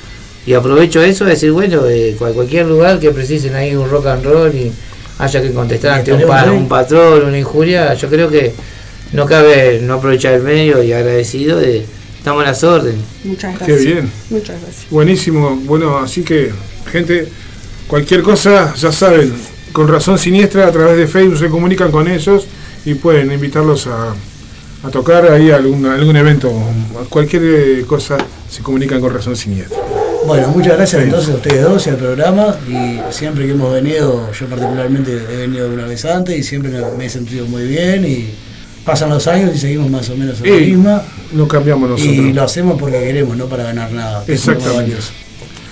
[0.46, 4.06] Y aprovecho eso de decir, bueno, de cual- cualquier lugar que precisen ahí un rock
[4.06, 4.72] and roll y
[5.18, 8.52] haya que contestar ante un, pa- un patrón, una injuria, yo creo que
[9.12, 11.84] no cabe no aprovechar el medio y agradecido de
[12.18, 13.00] estamos a las órdenes.
[13.24, 13.84] Muchas Qué gracias.
[13.84, 14.10] bien.
[14.30, 14.86] Muchas gracias.
[14.90, 15.60] Buenísimo.
[15.64, 16.50] Bueno, así que,
[16.90, 17.28] gente,
[17.86, 19.32] cualquier cosa, ya saben,
[19.72, 22.46] con razón siniestra, a través de Facebook se comunican con ellos
[22.84, 24.14] y pueden invitarlos a,
[24.82, 26.52] a tocar ahí algún, algún evento.
[27.08, 28.18] Cualquier eh, cosa
[28.50, 29.78] se comunican con razón siniestra.
[30.26, 32.56] Bueno, muchas gracias entonces a ustedes dos y al programa.
[32.68, 37.06] Y siempre que hemos venido, yo particularmente he venido una vez antes y siempre me-
[37.06, 38.04] he sentido muy bien.
[38.04, 38.30] Y
[38.84, 41.02] pasan los años y seguimos más o menos en la misma.
[41.32, 42.14] no cambiamos nosotros.
[42.16, 44.24] Y lo hacemos porque queremos, no para ganar nada.
[44.28, 44.96] Exactamente.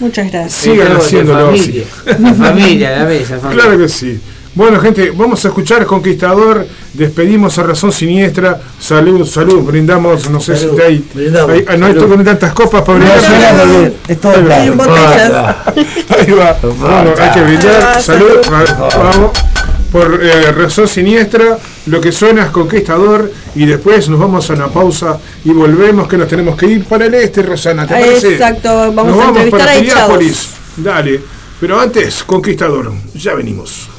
[0.00, 0.62] Muchas gracias.
[0.62, 1.84] Sigan haciéndolo así.
[1.84, 1.84] familia,
[2.18, 3.62] La familia, la mesa, familia.
[3.64, 4.20] Claro que sí.
[4.52, 6.66] Bueno, gente, vamos a escuchar Conquistador.
[6.92, 8.60] Despedimos a Razón Siniestra.
[8.80, 10.28] Salud, salud, brindamos.
[10.28, 11.04] No sé Salud, si hay.
[11.14, 11.50] brindamos.
[11.50, 12.08] hay- ah, no hay Salud.
[12.08, 13.54] con tantas copas para No, brindar.
[13.54, 15.64] no, no, no, es todo Ahí va.
[16.18, 16.56] Ahí va.
[16.62, 18.02] Bueno, hay que brindar.
[18.02, 18.28] Salud.
[18.42, 18.68] salud.
[18.78, 19.30] Vamos.
[19.92, 24.68] Por eh, razón siniestra, lo que suena es conquistador y después nos vamos a una
[24.68, 28.34] pausa y volvemos que nos tenemos que ir para el este, Rosana, ¿te parece?
[28.34, 30.48] Exacto, vamos Nos a entrevistar para a.
[30.76, 31.20] Dale,
[31.60, 33.89] pero antes, conquistador, ya venimos.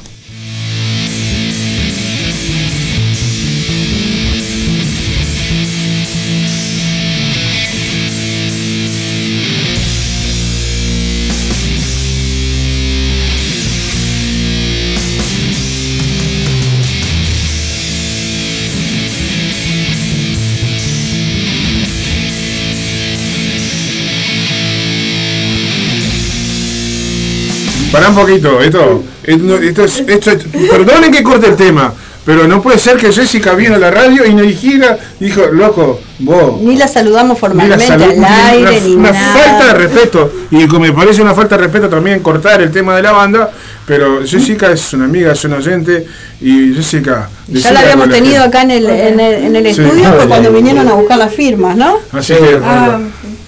[28.11, 31.93] Un poquito, esto, esto, esto es- esto es- perdonen que corte el tema,
[32.25, 35.99] pero no puede ser que Jessica vino a la radio y no dijera, dijo, loco,
[36.19, 39.33] vos, Ni la saludamos formalmente salud, al aire, una, ni una nada.
[39.33, 40.31] falta de respeto.
[40.51, 43.49] Y como me parece una falta de respeto también cortar el tema de la banda.
[43.87, 46.05] Pero Jessica es una amiga, es una oyente.
[46.39, 47.27] Y Jessica.
[47.47, 49.81] Ya la habíamos la tenido acá en el, en el, en el Sí.
[49.81, 51.97] estudio Ah, cuando vinieron a buscar las firmas, ¿no?
[52.11, 52.59] Así que.
[52.63, 52.99] Ah,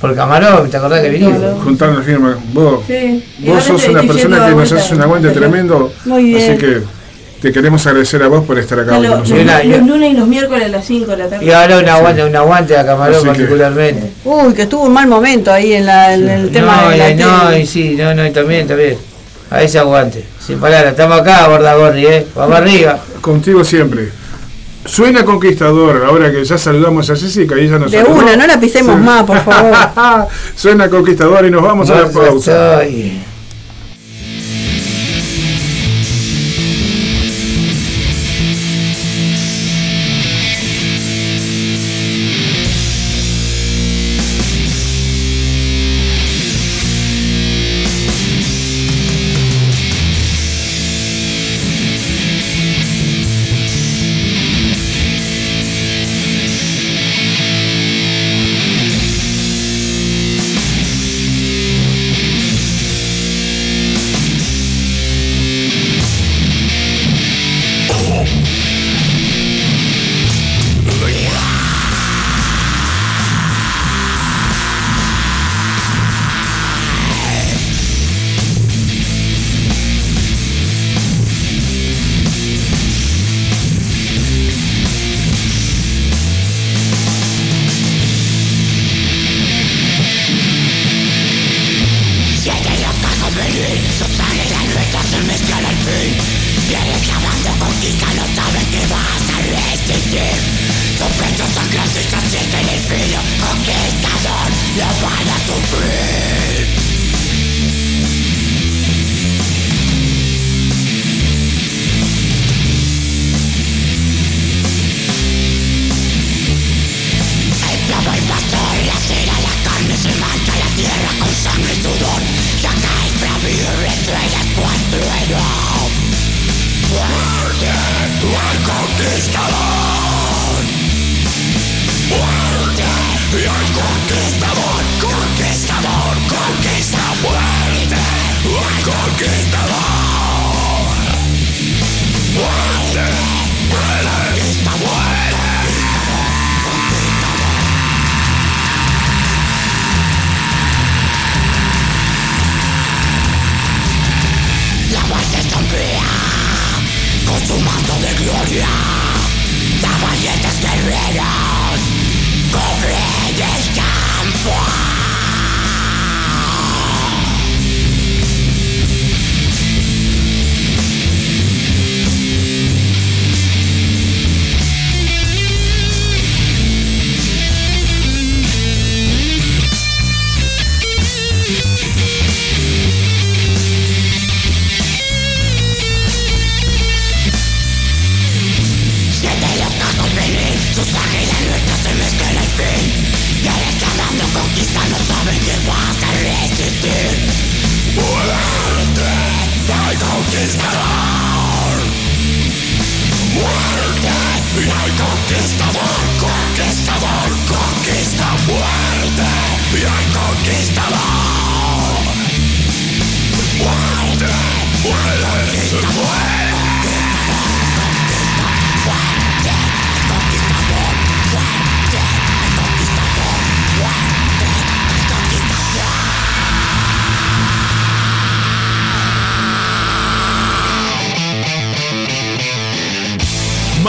[0.03, 1.63] Por camarón, ¿te acordás que vinimos?
[1.63, 2.37] Juntar la firma.
[2.51, 3.23] Vos, Sí.
[3.39, 5.93] vos sos una persona que nos hace un aguante tremendo.
[6.03, 6.51] Muy bien.
[6.51, 6.81] Así que
[7.41, 9.45] te queremos agradecer a vos por estar acá hoy con nosotros.
[9.45, 11.45] los- los lunes y los miércoles a las 5 de la tarde.
[11.45, 14.11] Y ahora un aguante, un aguante a camarón Así que- particularmente.
[14.25, 17.09] Uy, que estuvo un mal momento ahí en, la, en el tema no, de la
[17.09, 17.59] y, no, tele.
[17.61, 18.97] y sí, no, no, y también, también.
[19.51, 20.25] A ese aguante.
[20.45, 22.27] Sin palabras, estamos acá, borda gorri, eh.
[22.35, 22.99] Vamos arriba.
[23.21, 24.09] Contigo siempre.
[24.85, 28.15] Suena conquistador, ahora que ya saludamos a Jessica y ella nos De saludó.
[28.21, 29.01] una, no la pisemos Sí.
[29.01, 30.27] más, por favor.
[30.55, 32.81] Suena conquistador y nos vamos a la pausa.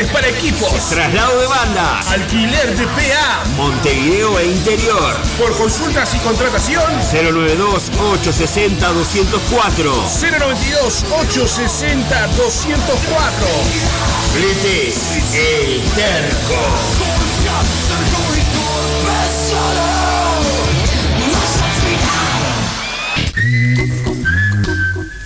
[0.00, 0.88] Fletes para equipos.
[0.88, 2.06] Traslado de bandas.
[2.08, 3.44] Alquiler de PA.
[3.56, 5.14] Montevideo e interior.
[5.38, 6.82] Por consultas y contratación.
[7.12, 10.08] 092-860-204.
[10.20, 10.30] 092-860-204.
[14.32, 14.94] Fletes,
[15.34, 16.56] El Terco.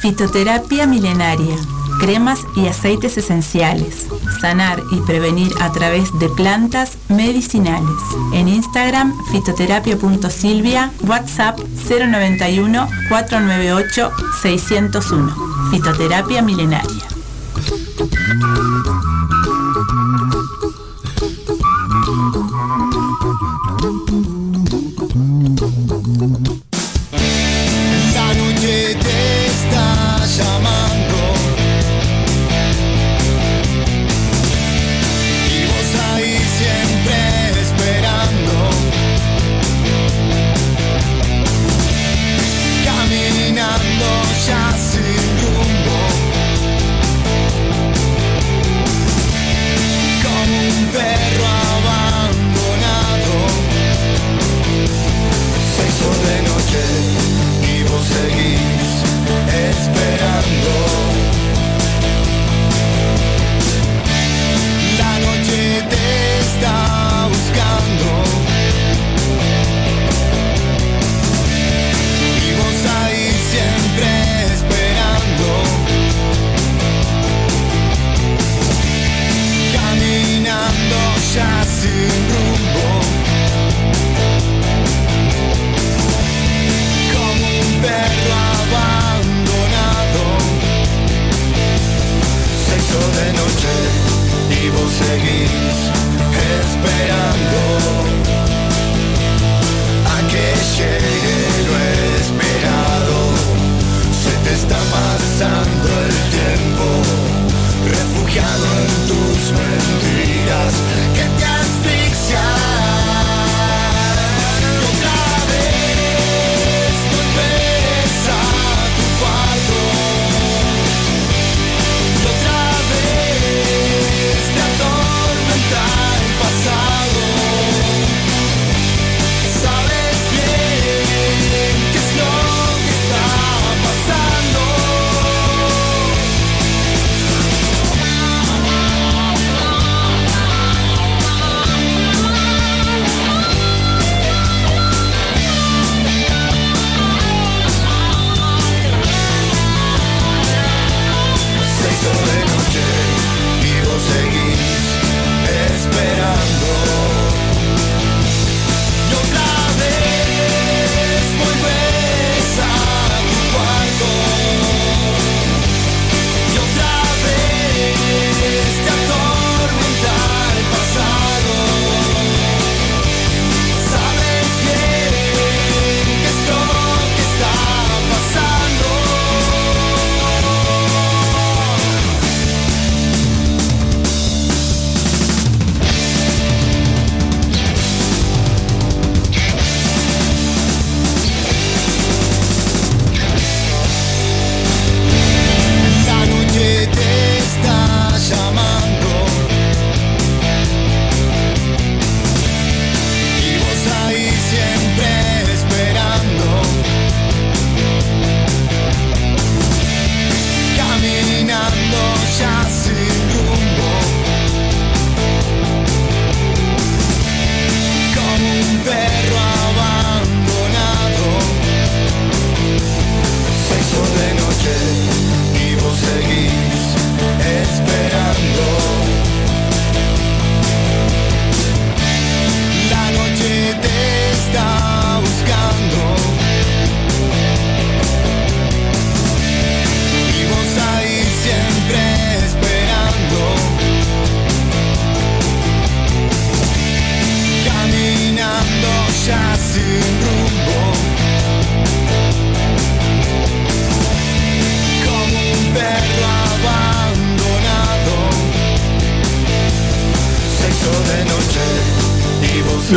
[0.00, 1.56] Fitoterapia milenaria.
[2.00, 4.06] Cremas y aceites esenciales.
[4.44, 7.96] Sanar y prevenir a través de plantas medicinales.
[8.34, 15.34] En Instagram, fitoterapia.silvia, WhatsApp 091 498 601.
[15.70, 17.13] Fitoterapia milenaria.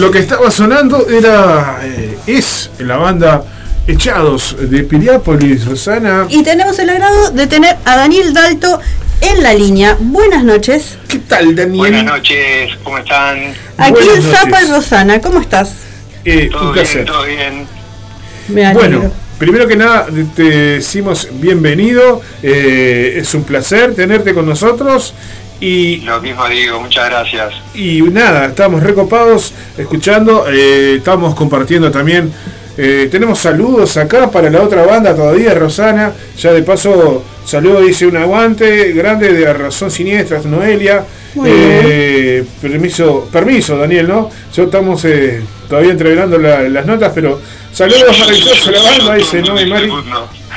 [0.08, 1.82] Lo que estaba sonando era.
[1.84, 3.43] eh, es la banda
[3.86, 6.28] Echados de Piriápolis, Rosana.
[6.30, 8.80] Y tenemos el agrado de tener a Daniel Dalto
[9.20, 9.97] en la línea.
[9.99, 10.97] Buenas noches.
[11.10, 11.78] ¿Qué tal, Daniel?
[11.78, 13.53] Buenas noches, ¿cómo están?
[13.78, 14.62] Aquí en Zapa.
[14.70, 15.74] Rosana, ¿cómo estás?
[16.24, 17.05] Eh, ¿Todo un bien?
[17.05, 17.68] ¿Todo bien?
[18.47, 18.74] Me.
[18.76, 25.14] Bueno, primero que nada te decimos bienvenido, eh, es un placer tenerte con nosotros
[25.60, 27.53] y, Lo mismo digo, muchas gracias.
[27.74, 32.32] y nada, estamos recopados escuchando, eh, estamos compartiendo también,
[32.78, 38.05] eh, tenemos saludos acá para la otra banda todavía, Rosana, ya de paso saludo, dice
[38.05, 41.03] un aguante grande de Razón Siniestra, Noelia.
[41.45, 44.30] Eh, permiso, permiso, Daniel, ¿no?
[44.55, 47.39] Ya estamos eh, todavía entreverando la- las notas, pero
[47.72, 49.91] saludos maravillosos a la banda, dice no Mari.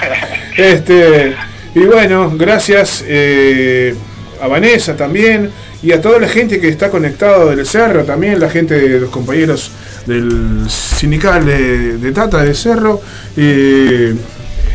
[0.57, 1.35] Este,
[1.75, 3.95] y bueno, gracias eh,
[4.41, 5.51] a Vanessa también
[5.83, 9.11] y a toda la gente que está conectado del Cerro, también la gente de los
[9.11, 9.71] compañeros
[10.07, 13.01] del sindical de, de Tata del Cerro
[13.37, 14.15] eh,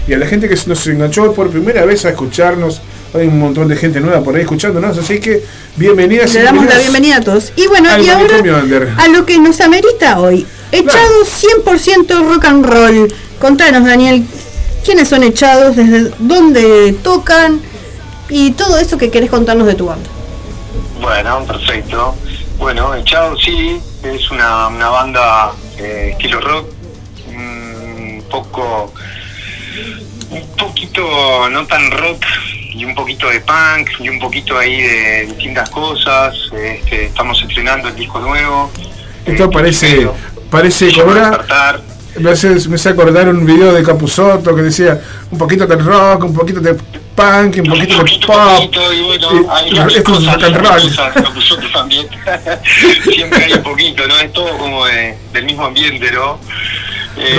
[0.07, 2.81] y a la gente que nos enganchó por primera vez a escucharnos.
[3.13, 5.41] Hay un montón de gente nueva por ahí escuchándonos, así que
[5.77, 6.33] bienvenidas.
[6.33, 7.53] Le damos la bienvenida a todos.
[7.55, 8.89] Y bueno, y ahora Under.
[8.97, 10.45] a lo que nos amerita hoy.
[10.71, 13.13] Echados 100% rock and roll.
[13.39, 14.25] Contanos, Daniel,
[14.83, 15.75] ¿quiénes son echados?
[15.75, 17.61] ¿Desde dónde tocan?
[18.29, 20.09] Y todo eso que querés contarnos de tu banda.
[21.01, 22.15] Bueno, perfecto.
[22.57, 26.67] Bueno, Echado sí, es una, una banda eh, estilo rock,
[27.27, 28.93] un poco,
[30.31, 32.23] un poquito no tan rock
[32.73, 36.33] y un poquito de punk y un poquito ahí de distintas cosas.
[36.53, 38.71] Este, estamos estrenando el disco nuevo.
[39.25, 40.07] Esto parece,
[40.49, 41.45] parece cobrar.
[42.17, 45.01] Me hace, me hace acordar un video de Capuzotto que decía
[45.31, 48.37] un poquito de rock, un poquito de punk, un poquito de pop.
[48.55, 50.81] poquito, y bueno, hay y esto es rock and roll.
[51.35, 52.07] cosas, también.
[53.13, 54.17] Siempre hay un poquito, ¿no?
[54.19, 56.39] Es todo como de- del mismo ambiente, ¿no?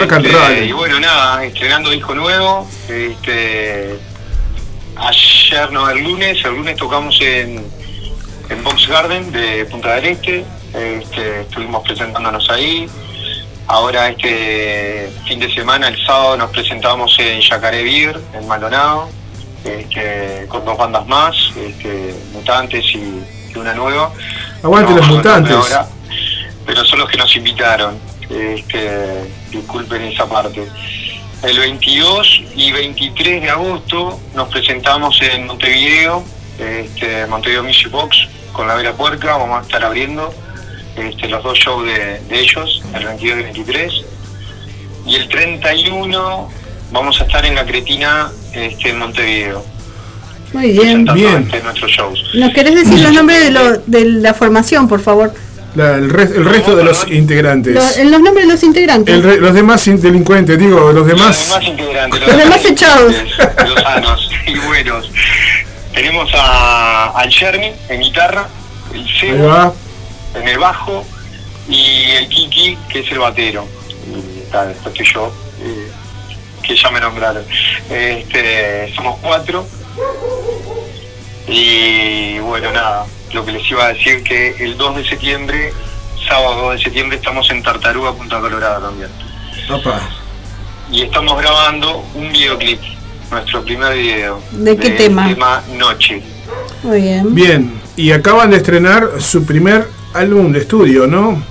[0.00, 0.62] Rock and Este, roll.
[0.68, 2.68] Y bueno, nada, estrenando disco nuevo.
[2.88, 3.98] Este,
[4.96, 7.64] ayer, no, el lunes, el lunes tocamos en,
[8.50, 10.44] en Box Garden de Punta del Este.
[10.74, 12.86] Este, estuvimos presentándonos ahí.
[13.68, 19.08] Ahora este fin de semana, el sábado, nos presentamos en Yacaré Beer, en Maldonado,
[19.64, 24.12] este, con dos bandas más, este, Mutantes y, y una nueva.
[24.62, 25.52] Aguante los mutantes.
[25.52, 25.86] ahora,
[26.64, 27.98] pero son los que nos invitaron.
[28.30, 30.68] Este, disculpen esa parte.
[31.42, 36.24] El 22 y 23 de agosto nos presentamos en Montevideo,
[36.58, 40.32] este, Montevideo Music Box, con la Vera Puerca, vamos a estar abriendo
[40.96, 43.92] este, los dos shows de, de ellos, el 22 y 23.
[45.06, 46.48] Y el 31
[46.92, 49.64] vamos a estar en la Cretina este, en Montevideo,
[50.52, 51.04] Muy bien.
[51.04, 52.24] presentando este, nuestros shows.
[52.34, 55.32] ¿Nos querés decir los nombres de, lo- de la formación, por favor?
[55.74, 57.74] La- el, res- el resto de los integrantes.
[57.74, 59.14] Los, en los nombres de los integrantes.
[59.14, 61.36] El re- los demás in- delincuentes, digo, los demás.
[61.36, 63.12] Los demás integrantes, Los demás echados.
[63.68, 65.10] Los sanos y buenos.
[65.94, 68.48] Tenemos a, al Jeremy en guitarra,
[68.94, 69.04] el.
[70.36, 71.04] En el bajo
[71.68, 73.66] y el Kiki, que es el batero.
[74.06, 75.90] Y está, después estoy yo, eh,
[76.62, 77.44] que ya me nombraron.
[77.90, 79.66] Este, somos cuatro.
[81.48, 85.72] Y bueno, nada, lo que les iba a decir que el 2 de septiembre,
[86.28, 89.10] sábado 2 de septiembre, estamos en Tartaruga, Punta Colorada también.
[89.70, 90.00] Opa.
[90.90, 92.80] Y estamos grabando un videoclip,
[93.30, 94.40] nuestro primer video.
[94.52, 95.28] ¿De qué tema?
[95.28, 96.22] tema Noche.
[96.82, 97.34] Muy bien.
[97.34, 101.42] Bien, y acaban de estrenar su primer álbum de estudio, ¿no?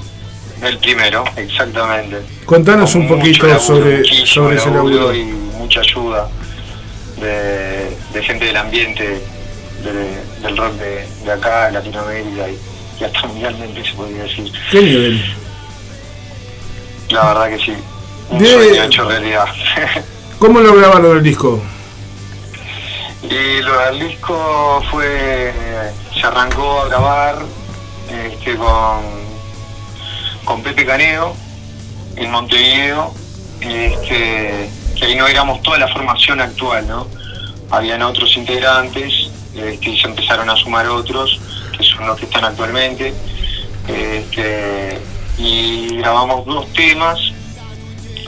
[0.62, 2.22] El primero, exactamente.
[2.46, 5.14] Contanos Con un poquito laburo, sobre, sobre ese laburo.
[5.14, 6.28] y mucha ayuda
[7.20, 9.04] de, de gente del ambiente
[9.84, 12.58] de- del rock de, de acá, de Latinoamérica y,
[13.00, 14.52] y hasta mundialmente se podría decir.
[14.72, 15.36] ¿Qué nivel?
[17.10, 17.74] La verdad que sí.
[18.32, 19.46] Un De- sueño hecho realidad.
[20.40, 21.62] ¿Cómo lo grabaron el disco?
[23.30, 25.52] y lo del disco fue.
[26.14, 27.36] se arrancó a grabar
[28.10, 29.04] este, con,
[30.44, 31.36] con Pepe Canedo
[32.16, 33.14] en Montevideo,
[33.62, 37.08] este, que ahí no éramos toda la formación actual, ¿no?
[37.72, 41.40] Habían otros integrantes, este, y se empezaron a sumar otros,
[41.78, 43.14] que son los que están actualmente,
[43.88, 45.00] este,
[45.38, 47.20] y grabamos dos temas,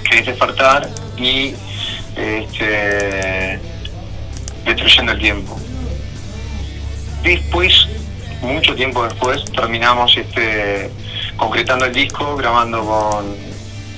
[0.09, 1.53] que es Despertar y
[2.15, 3.59] este,
[4.65, 5.57] Destruyendo el Tiempo.
[7.23, 7.87] Después,
[8.41, 10.89] mucho tiempo después, terminamos este,
[11.37, 13.25] concretando el disco, grabando con,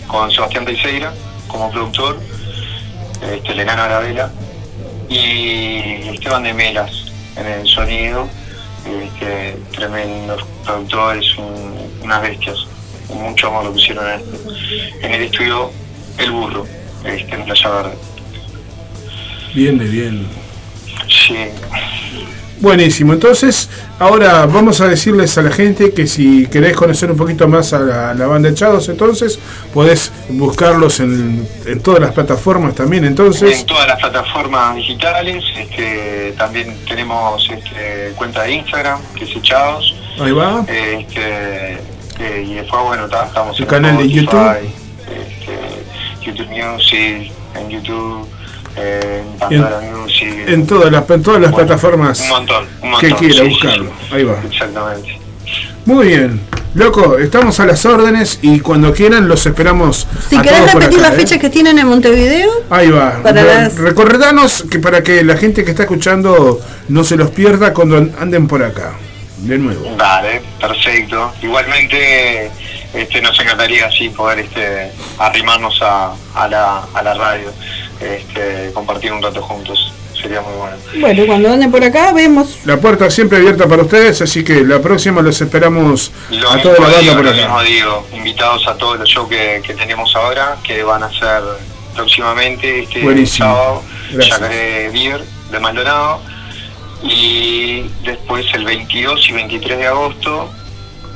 [0.08, 1.14] con Sebastián Teixeira
[1.48, 2.20] como productor,
[3.22, 4.32] este, el enano Arabela,
[5.10, 6.92] y Esteban de Melas
[7.36, 8.28] en el sonido,
[8.86, 12.58] este, tremendos productores, un- unas bestias.
[13.14, 14.22] mucho amor lo pusieron en,
[15.02, 15.72] en el estudio
[16.20, 16.66] El Burro,
[17.04, 17.94] este, en Playa Verde.
[19.56, 20.28] Bien de bien.
[21.08, 21.36] Sí.
[22.62, 27.48] Buenísimo, entonces ahora vamos a decirles a la gente que si querés conocer un poquito
[27.48, 29.40] más a la, la banda Echados, entonces
[29.74, 33.62] podés buscarlos en, en todas las plataformas también, entonces...
[33.62, 39.96] En todas las plataformas digitales, este, también tenemos este, cuenta de Instagram, que es Echados.
[40.20, 40.66] Ahí va.
[40.68, 41.78] Este,
[42.46, 44.58] y después, bueno, ta- estamos El en canal de YouTube.
[45.08, 48.28] este, YouTube Music, en YouTube,
[48.76, 50.34] eh, en Music.
[50.48, 53.92] En todas las, en todas las Bueno, plataformas Un montón, un que quiera sí, buscarlo.
[54.10, 54.16] sí.
[54.16, 54.36] Ahí va.
[54.50, 55.20] Exactamente.
[55.86, 56.42] Muy bien.
[56.76, 60.06] Loco, estamos a las órdenes y cuando quieran los esperamos.
[60.30, 61.22] Si a querés todos por repetir acá, las ¿eh?
[61.22, 63.24] fechas que tienen en Montevideo, Ahí va.
[63.24, 67.32] Para Re- las- Recordanos que para que la gente que está escuchando no se los
[67.32, 68.92] pierda cuando anden por acá.
[69.40, 69.96] De nuevo.
[69.98, 71.34] Vale, perfecto.
[71.42, 72.52] Igualmente
[72.94, 77.52] este, nos encantaría así poder este, arrimarnos a, a, la, a la radio,
[78.00, 79.94] este, compartir un rato juntos.
[80.22, 80.76] Sería muy bueno.
[81.00, 82.60] bueno, cuando anden por acá vemos.
[82.66, 86.74] La puerta siempre abierta para ustedes, así que la próxima los esperamos Lo a toda
[86.76, 87.40] la banda digo, por lo acá.
[87.40, 91.42] mismo digo, invitados a todos los shows que, que tenemos ahora, que van a ser
[91.96, 93.48] próximamente este Buenísimo.
[93.48, 94.40] sábado, Gracias.
[94.40, 96.20] Yacaré Beer de Maldonado,
[97.02, 100.50] y después el 22 y 23 de agosto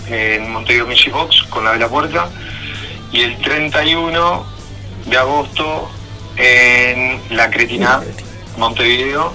[0.08, 2.30] en Montevideo Music Box con la de la puerta,
[3.12, 4.46] y el 31
[5.08, 5.90] de agosto
[6.38, 8.02] en La Cretina,
[8.58, 9.34] Montevideo,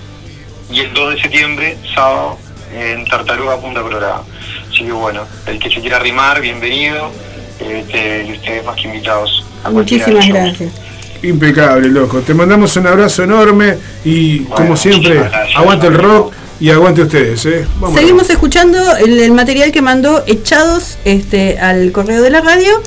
[0.70, 2.38] y el 2 de septiembre, sábado,
[2.72, 4.22] en Tartaruga Punta Colorada.
[4.70, 7.10] Así que bueno, el que se quiera arrimar, bienvenido,
[7.58, 9.44] este, y ustedes más que invitados.
[9.64, 10.72] a Muchísimas gracias.
[11.22, 12.20] Impecable, loco.
[12.20, 15.20] Te mandamos un abrazo enorme y como siempre,
[15.56, 17.66] aguante el rock y aguante ustedes, ¿eh?
[17.94, 22.80] Seguimos escuchando el, el material que mandó Echados este, al correo de la radio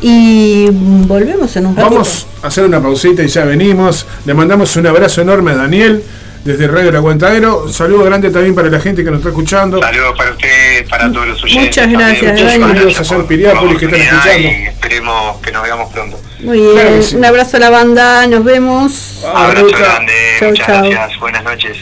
[0.00, 1.90] y volvemos en un ratito.
[1.94, 4.06] Vamos a hacer una pausita y ya venimos.
[4.24, 6.02] Le mandamos un abrazo enorme a Daniel
[6.44, 7.64] desde Radio El Aguantadero.
[7.64, 9.80] Un saludo grande también para la gente que nos está escuchando.
[9.80, 11.66] Saludos para ustedes, para todos los oyentes.
[11.66, 12.46] Muchas gracias, también.
[12.46, 12.58] Dani.
[12.58, 14.38] Muchas Saludos a San Piriápolis que están escuchando.
[14.48, 16.20] Y esperemos que nos veamos pronto.
[16.40, 17.16] Muy bien, Claro que sí.
[17.16, 19.24] un abrazo a la banda, nos vemos.
[19.34, 19.78] Abrazo Ruta.
[19.78, 20.90] grande, Chau, muchas chau.
[20.90, 21.76] gracias, buenas noches.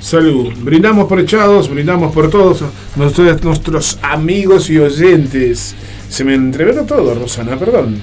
[0.00, 0.52] Salud.
[0.56, 2.64] Brindamos por echados, brindamos por todos
[2.96, 5.74] nuestros, nuestros amigos y oyentes.
[6.10, 8.02] Se me entreveró todo, Rosana, perdón.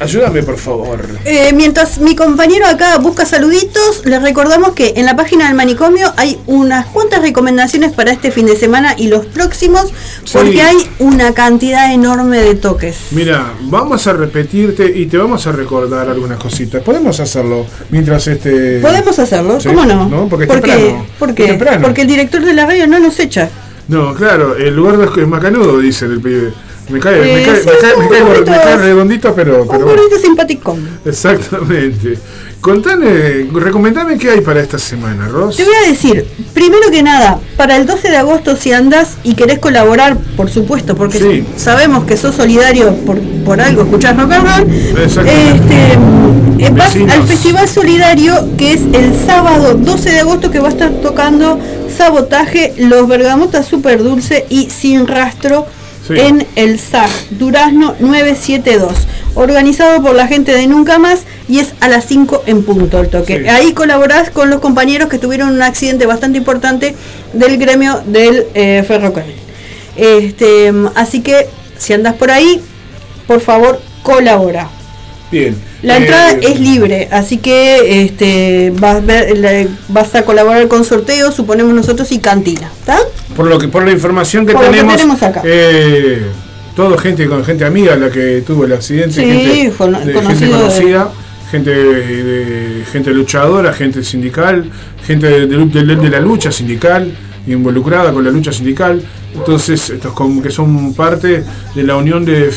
[0.00, 1.06] Ayúdame, por favor.
[1.24, 6.12] Eh, mientras mi compañero acá busca saluditos, les recordamos que en la página del manicomio
[6.16, 9.92] hay unas cuantas recomendaciones para este fin de semana y los próximos,
[10.32, 10.60] porque Sí.
[10.60, 12.96] hay una cantidad enorme de toques.
[13.12, 16.82] Mira, vamos a repetirte y te vamos a recordar algunas cositas.
[16.82, 18.80] Podemos hacerlo mientras este.
[18.80, 20.08] Podemos hacerlo, Sí, ¿cómo no?
[20.08, 20.28] ¿no?
[20.28, 21.06] Porque ¿Por temprano.
[21.20, 21.46] ¿Por qué?
[21.46, 21.82] temprano.
[21.82, 23.48] Porque el director de la radio no nos echa.
[23.86, 26.52] No, claro, el lugar es macanudo, dice el pibe.
[26.88, 29.68] Me cae, me Eh, cae, sí, me cae, me cae- me cae redondito, pero, Un
[29.68, 30.02] pero bueno.
[30.20, 30.86] simpaticón.
[31.04, 32.18] Exactamente.
[32.60, 35.54] Contame, recomendame qué hay para esta semana, Ros.
[35.56, 39.34] Te voy a decir, primero que nada, para el 12 de agosto si andás y
[39.34, 41.44] querés colaborar, por supuesto, porque Sí.
[41.58, 44.66] sabemos que sos solidario por, por algo, escuchás roll,
[44.98, 45.74] Exactamente.
[46.56, 50.68] este, eh, vas al Festival Solidario, que es el sábado 12 de agosto, que va
[50.68, 51.58] a estar tocando
[51.94, 55.66] Sabotaje, Los Bergamotas Super Dulce y Sin Rastro
[56.06, 56.14] Sí.
[56.18, 58.92] en el SAG Durazno 972,
[59.34, 63.08] organizado por la gente de Nunca Más y es a las 5 en punto el
[63.08, 63.40] toque.
[63.40, 63.48] Sí.
[63.48, 66.94] Ahí colaborás con los compañeros que tuvieron un accidente bastante importante
[67.32, 69.36] del gremio del eh, ferrocarril.
[69.96, 71.48] Este, así que
[71.78, 72.60] si andás por ahí,
[73.26, 74.68] por favor, colabora.
[75.30, 75.56] Bien.
[75.84, 80.66] La Eh, entrada es libre, así que este, vas, a ver- la- vas a colaborar
[80.66, 82.70] con sorteos, suponemos nosotros, y cantina.
[82.80, 82.98] ¿Está?
[83.36, 85.42] Por lo que por la información que Por lo que tenemos, acá.
[85.44, 86.22] eh,
[86.74, 90.12] todo gente con gente amiga la que tuvo el accidente, Sí, gente, de- gente de-
[90.50, 91.10] conocida,
[91.50, 94.64] gente de, gente luchadora, gente sindical,
[95.06, 97.12] gente de, de- la lucha sindical
[97.46, 99.02] involucrada con la lucha sindical.
[99.34, 101.44] Entonces, estos con- que son parte
[101.74, 102.50] de la unión de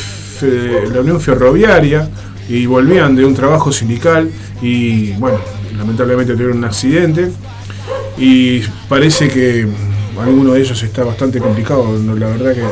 [0.94, 2.08] la unión ferroviaria
[2.50, 4.30] y volvían de un trabajo sindical
[4.62, 5.40] y bueno,
[5.78, 7.32] lamentablemente tuvieron un accidente
[8.18, 9.68] y parece que
[10.20, 11.98] alguno de ellos está bastante complicado.
[12.18, 12.64] La verdad que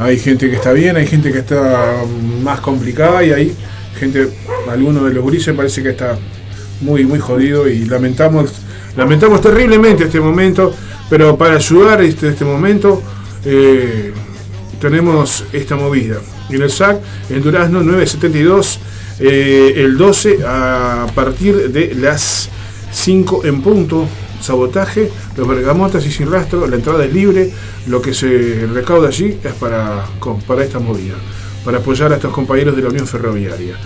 [0.00, 2.02] hay gente que está bien, hay gente que está
[2.42, 3.54] más complicada y hay
[3.98, 4.28] gente,
[4.68, 6.18] alguno de los grises parece que está
[6.80, 8.52] muy muy jodido y lamentamos
[8.96, 10.74] lamentamos terriblemente este momento,
[11.08, 13.02] pero para ayudar este este momento
[13.44, 14.12] eh,
[14.80, 16.16] tenemos esta movida.
[16.50, 17.00] En el SAC,
[17.30, 18.80] en Durazno 972,
[19.20, 22.48] eh, el 12 a partir de las
[22.92, 24.06] 5 en punto,
[24.40, 27.50] sabotaje, los bergamotas y sin rastro, la entrada es libre,
[27.86, 30.04] lo que se recauda allí es para,
[30.46, 31.14] para esta movida.
[31.64, 33.76] para apoyar a estos compañeros de la Unión Ferroviaria.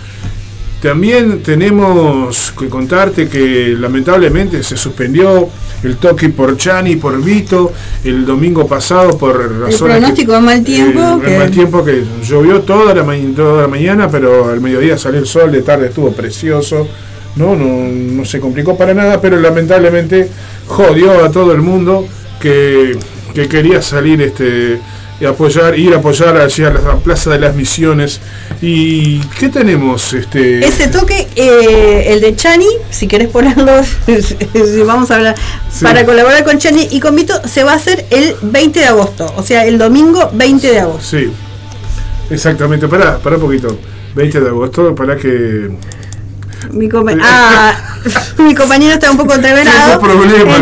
[0.81, 5.49] También tenemos que contarte que lamentablemente se suspendió
[5.83, 7.73] el toque por Chani por Vito
[8.05, 9.77] el domingo pasado por El razones.
[9.77, 10.99] que- pronóstico de mal tiempo.
[10.99, 14.97] eh, que- el mal tiempo que llovió toda la, toda la mañana, pero al mediodía
[14.97, 16.87] salió el sol, de tarde estuvo precioso.
[17.35, 20.29] No, no, no se complicó para nada, pero lamentablemente
[20.65, 22.07] jodió a todo el mundo
[22.39, 22.97] que,
[23.33, 24.79] que quería salir este
[25.19, 28.21] y apoyar, ir a apoyar allí a la Plaza de las Misiones.
[28.61, 30.13] ¿Y qué tenemos?
[30.13, 33.81] Este, Ese toque, eh, el de Chani, si querés ponerlo,
[34.85, 35.35] vamos a hablar,
[35.71, 35.83] Sí.
[35.83, 39.31] para colaborar con Chani y con Vito, se va a hacer el 20 de agosto,
[39.35, 41.01] o sea, el domingo 20 de agosto.
[41.17, 41.31] Sí,
[42.29, 42.87] exactamente.
[42.87, 43.77] Pará, pará un poquito.
[44.15, 45.69] 20 de agosto, para que.
[46.71, 47.73] Mi, compa- ah,
[48.37, 49.99] mi compañero está un poco entreverado.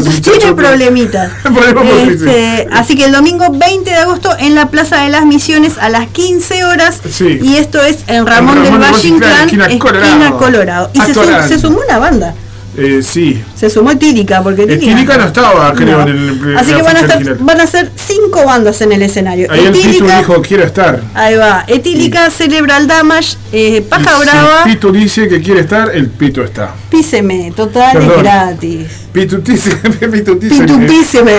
[0.05, 0.31] Muchacho.
[0.31, 1.31] tiene problemitas.
[2.07, 5.89] Este, así que el domingo 20 de agosto en la Plaza de las Misiones a
[5.89, 6.99] las 15 horas.
[7.11, 7.39] Sí.
[7.41, 10.37] Y esto es en Ramón, En Ramón del Valle Inclán, esquina esquina Colorado.
[10.37, 10.89] Colorado.
[10.93, 12.33] Y se, su- se sumó una banda.
[12.77, 13.43] Eh, sí.
[13.55, 16.99] Se sumó Tílica, porque Eh, Tílica no estaba, creo, en el- Así que van a,
[16.99, 19.51] estar, van a ser cinco bandas en el escenario.
[19.51, 21.01] Ahí el Pitu Etílica, dijo quiere estar.
[21.15, 21.63] ahí va.
[21.67, 26.75] Etílica, Cerebral Damage, eh, Paja Si Brava, Pitu dice que quiere estar, el Pitu está.
[26.91, 28.23] Píseme, total es Perdón.
[28.23, 28.87] gratis.
[29.11, 29.71] Pitu dice,
[30.11, 30.61] Pitu dice.
[30.63, 31.33] Pitupíseme.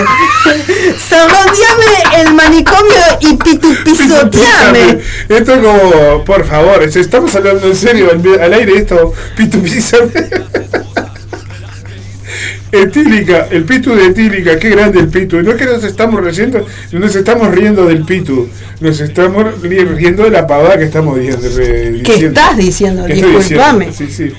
[1.07, 2.91] Sarrondeame el manicomio
[3.21, 4.99] y pitupisoteame.
[5.29, 9.61] Esto es como, por favor, si estamos hablando en serio al, al aire esto, Pitu
[9.61, 10.11] písame.
[12.71, 15.41] Etílica, el pitu de etílica, qué grande el pitu.
[15.41, 18.47] No es que nos estamos riendo, nos estamos riendo del pitu,
[18.79, 21.47] nos estamos ri- riendo de la pavada que estamos diciendo.
[22.03, 23.05] ¿Qué estás diciendo?
[23.07, 23.87] ¿Qué Disculpame.
[23.87, 24.13] diciendo?
[24.15, 24.33] Sí, sí.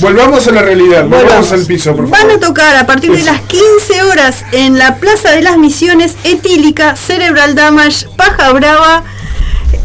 [0.00, 1.52] Volvamos a la realidad, volvamos Volvamos.
[1.52, 2.36] al piso, por Van favor.
[2.36, 6.96] a tocar a partir de las 15 horas en la Plaza de las Misiones Etílica,
[6.96, 9.04] Cerebral Damage, Paja Brava,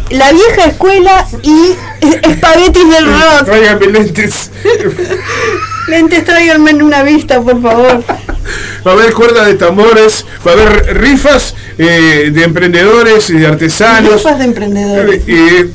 [0.09, 1.73] La Vieja Escuela y
[2.23, 3.85] Espaguetis del Rock.
[3.91, 4.49] Lentes.
[5.87, 8.03] Lentes, tráiganme en una vista, por favor.
[8.85, 13.47] Va a haber cuerda de tambores, va a haber rifas eh, de emprendedores y de
[13.47, 14.15] artesanos.
[14.23, 15.23] Rifas de emprendedores.
[15.27, 15.71] Eh,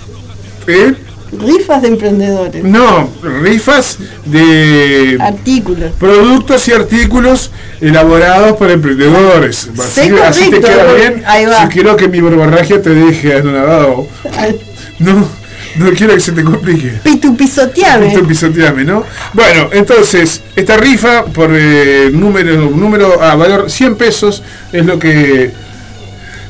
[0.66, 0.94] eh,
[1.32, 2.62] Rifas de emprendedores.
[2.62, 3.09] no,
[3.43, 5.93] rifas de Artículos.
[5.98, 9.70] productos y artículos elaborados por emprendedores.
[9.82, 11.22] Así, te queda bien.
[11.26, 11.62] ahí va.
[11.62, 14.06] Si quiero que mi borragia te deje anonadado.
[14.98, 15.26] No,
[15.77, 17.01] no quiero que se te complique.
[17.03, 18.09] Pitupisoteame.
[18.09, 19.05] Esto pisoteame, ¿no?
[19.32, 24.43] Bueno, entonces, esta rifa por eh, número, número a valor 100 pesos
[24.73, 25.51] es lo que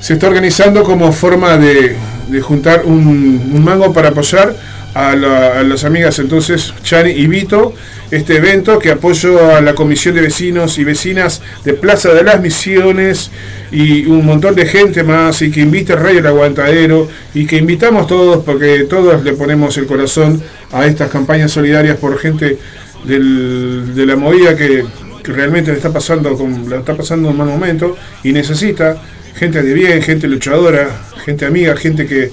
[0.01, 1.97] se está organizando como forma de,
[2.28, 3.07] de juntar un,
[3.53, 4.55] un mango para apoyar
[4.94, 7.74] a, la- a las amigas entonces Chani y Vito
[8.10, 12.40] este evento que apoyo a la comisión de vecinos y vecinas de Plaza de las
[12.43, 13.31] Misiones
[13.70, 17.56] y un montón de gente más y que invita a Radio El Aguantadero y que
[17.56, 20.43] invitamos todos porque todos le ponemos el corazón
[20.73, 22.59] a estas campañas solidarias por gente
[23.05, 24.85] de la movida que,
[25.24, 29.01] realmente le está pasando con, la está pasando un mal momento y necesita
[29.36, 30.89] gente de bien, gente luchadora,
[31.24, 32.31] gente amiga, gente que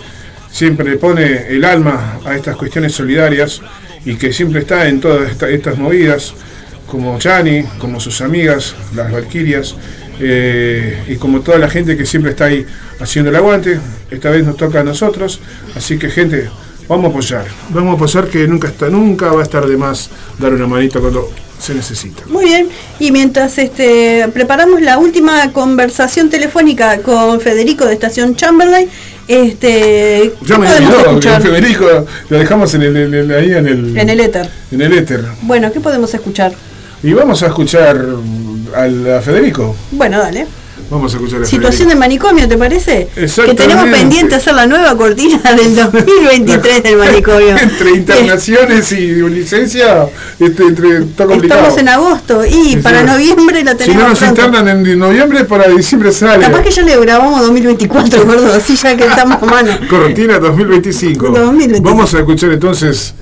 [0.52, 3.62] siempre le pone el alma a estas cuestiones solidarias
[4.06, 6.34] y que siempre está en todas esta- estas movidas,
[6.88, 9.76] como Chani, como sus amigas, las Valquirias,
[10.20, 12.66] eh, y como toda la gente que siempre está ahí
[13.00, 13.80] haciendo el aguante.
[14.10, 15.40] Esta vez nos toca a nosotros,
[15.76, 16.50] así que gente,
[16.88, 20.10] vamos a apoyar, vamos a apoyar que nunca está, nunca va a estar de más
[20.40, 22.24] dar una manito cuando se necesita.
[22.28, 22.70] Muy bien,
[23.00, 28.90] y mientras este, preparamos la última conversación telefónica con Federico de Estación Chamberlain,
[29.30, 31.22] este, ¿qué Ya me olvidó?
[31.40, 31.86] Federico
[32.30, 34.50] lo dejamos en el, en el- ahí en el, En el éter.
[34.72, 35.24] en el éter.
[35.44, 36.52] Bueno, ¿qué podemos escuchar?
[37.04, 38.04] Y vamos a escuchar
[38.76, 39.76] al, a Federico.
[39.92, 40.48] Bueno, dale.
[40.90, 43.08] Vamos a escuchar a Situación de manicomio, ¿te parece?
[43.16, 47.58] Que tenemos pendiente hacer la nueva cortina del 2023 del manicomio.
[47.58, 50.08] Entre internaciones y licencia,
[50.40, 51.62] este, entre, está complicado.
[51.62, 54.42] Estamos en agosto y para noviembre la Si no tenemos nos pronto.
[54.46, 56.44] internan en noviembre, para diciembre sale.
[56.46, 59.72] Capaz que ya le grabamos 2024, gordo, así ya que estamos a mano.
[59.90, 61.28] Cortina 2025.
[61.30, 61.88] 2025.
[61.88, 63.14] Vamos a escuchar entonces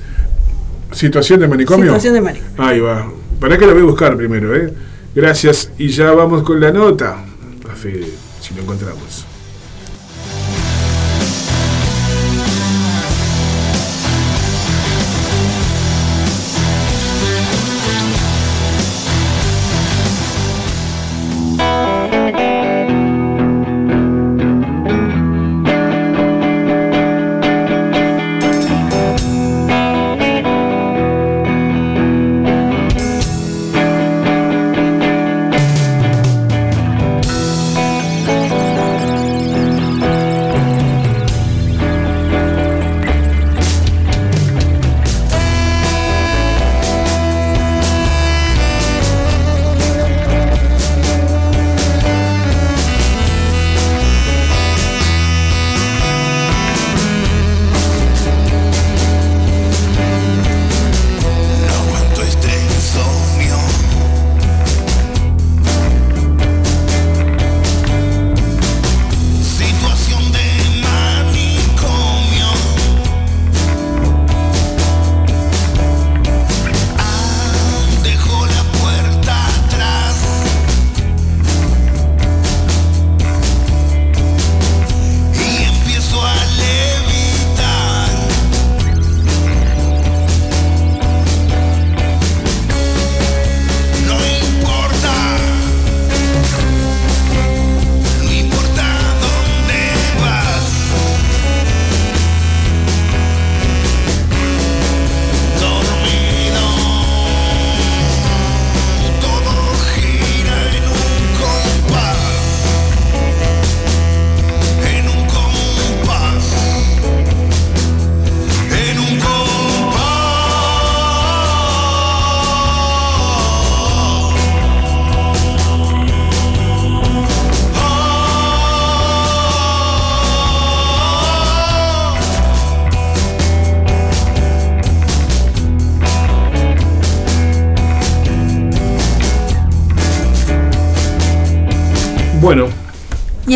[0.94, 1.88] Situación de manicomio.
[1.88, 2.64] Situación de manicomio.
[2.66, 3.08] Ahí va.
[3.42, 4.74] Para que lo voy a buscar primero, ¿eh?
[5.14, 5.70] Gracias.
[5.78, 7.26] Y ya vamos con la nota.
[7.78, 9.27] A fe, si lo encontramos.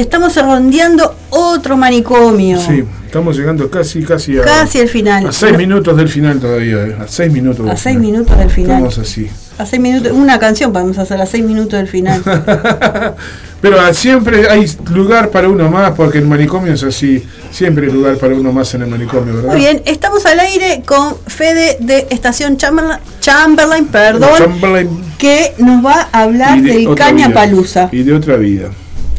[0.01, 2.59] Estamos rondeando otro manicomio.
[2.59, 4.43] sí, estamos llegando casi, casi a.
[4.43, 5.27] Casi al final.
[5.27, 7.69] A seis minutos del final todavía, eh, a seis minutos.
[7.69, 8.01] A seis final.
[8.01, 8.71] minutos del final.
[8.71, 9.29] Estamos así.
[9.57, 12.21] A seis minutos, una canción podemos hacer a seis minutos del final.
[13.61, 17.23] Pero ah, siempre hay lugar para uno más, porque el manicomio es así.
[17.51, 19.51] Siempre hay lugar para uno más en el manicomio, ¿verdad?
[19.51, 25.85] Muy bien, estamos al aire con Fede de Estación Chamberlain, Chamberlain perdón, Chamberlain que nos
[25.85, 27.31] va a hablar y de del Caña.
[27.31, 27.89] Palusa.
[27.91, 28.71] Y de otra vida,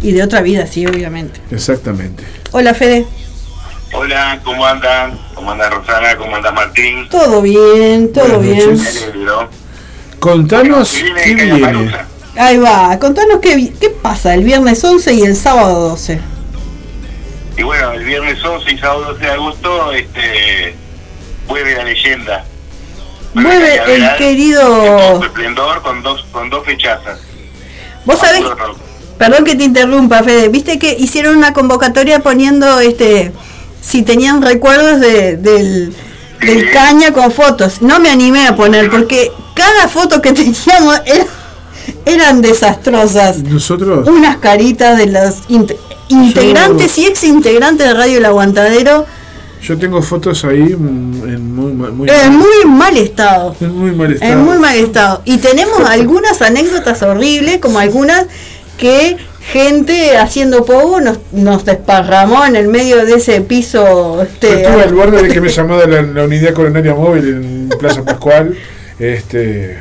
[0.02, 1.40] Y de otra vida, sí, obviamente.
[1.50, 2.24] exactamente.
[2.50, 3.06] Hola Fede,
[3.94, 5.18] Hola, ¿cómo andan?
[5.34, 6.16] ¿Cómo anda Rosana?
[6.16, 7.08] ¿Cómo anda Martín?
[7.10, 8.78] todo bien, todo bien.
[10.18, 11.92] Contanos Viene qué viene.
[12.36, 16.20] Ahí va, contanos qué, qué pasa el viernes 11 y el sábado 12.
[17.58, 20.74] Y bueno, el viernes 11 y sábado 12 de agosto, este,
[21.46, 22.44] vuelve la leyenda.
[23.34, 25.18] Mueve el querido...
[25.18, 27.20] Su esplendor con dos, con dos fechazas.
[28.04, 28.42] Vos sabés.
[29.22, 33.30] Perdón que te interrumpa Fede, viste que hicieron una convocatoria poniendo este
[33.80, 35.94] si tenían recuerdos de, del,
[36.40, 37.82] del caña con fotos.
[37.82, 41.26] No me animé a poner porque cada foto que teníamos era-
[42.04, 43.38] eran desastrosas.
[43.44, 45.76] Nosotros, Unas caritas de los int-
[46.08, 49.06] integrantes y ex integrantes de Radio El Aguantadero
[49.62, 53.54] yo tengo fotos ahí mm, en muy, muy, en muy mal estado.
[53.60, 54.32] en muy mal estado.
[54.32, 55.22] En muy mal estado.
[55.24, 58.26] Y tenemos algunas anécdotas horribles, como algunas
[58.82, 59.16] que
[59.52, 64.16] gente haciendo pogo nos, nos desparramó en el medio de ese piso.
[64.16, 67.28] Yo Este, estuve al borde de que me llamó de la, la unidad coronaria móvil
[67.28, 68.56] en Plaza Pascual,
[68.98, 69.78] este,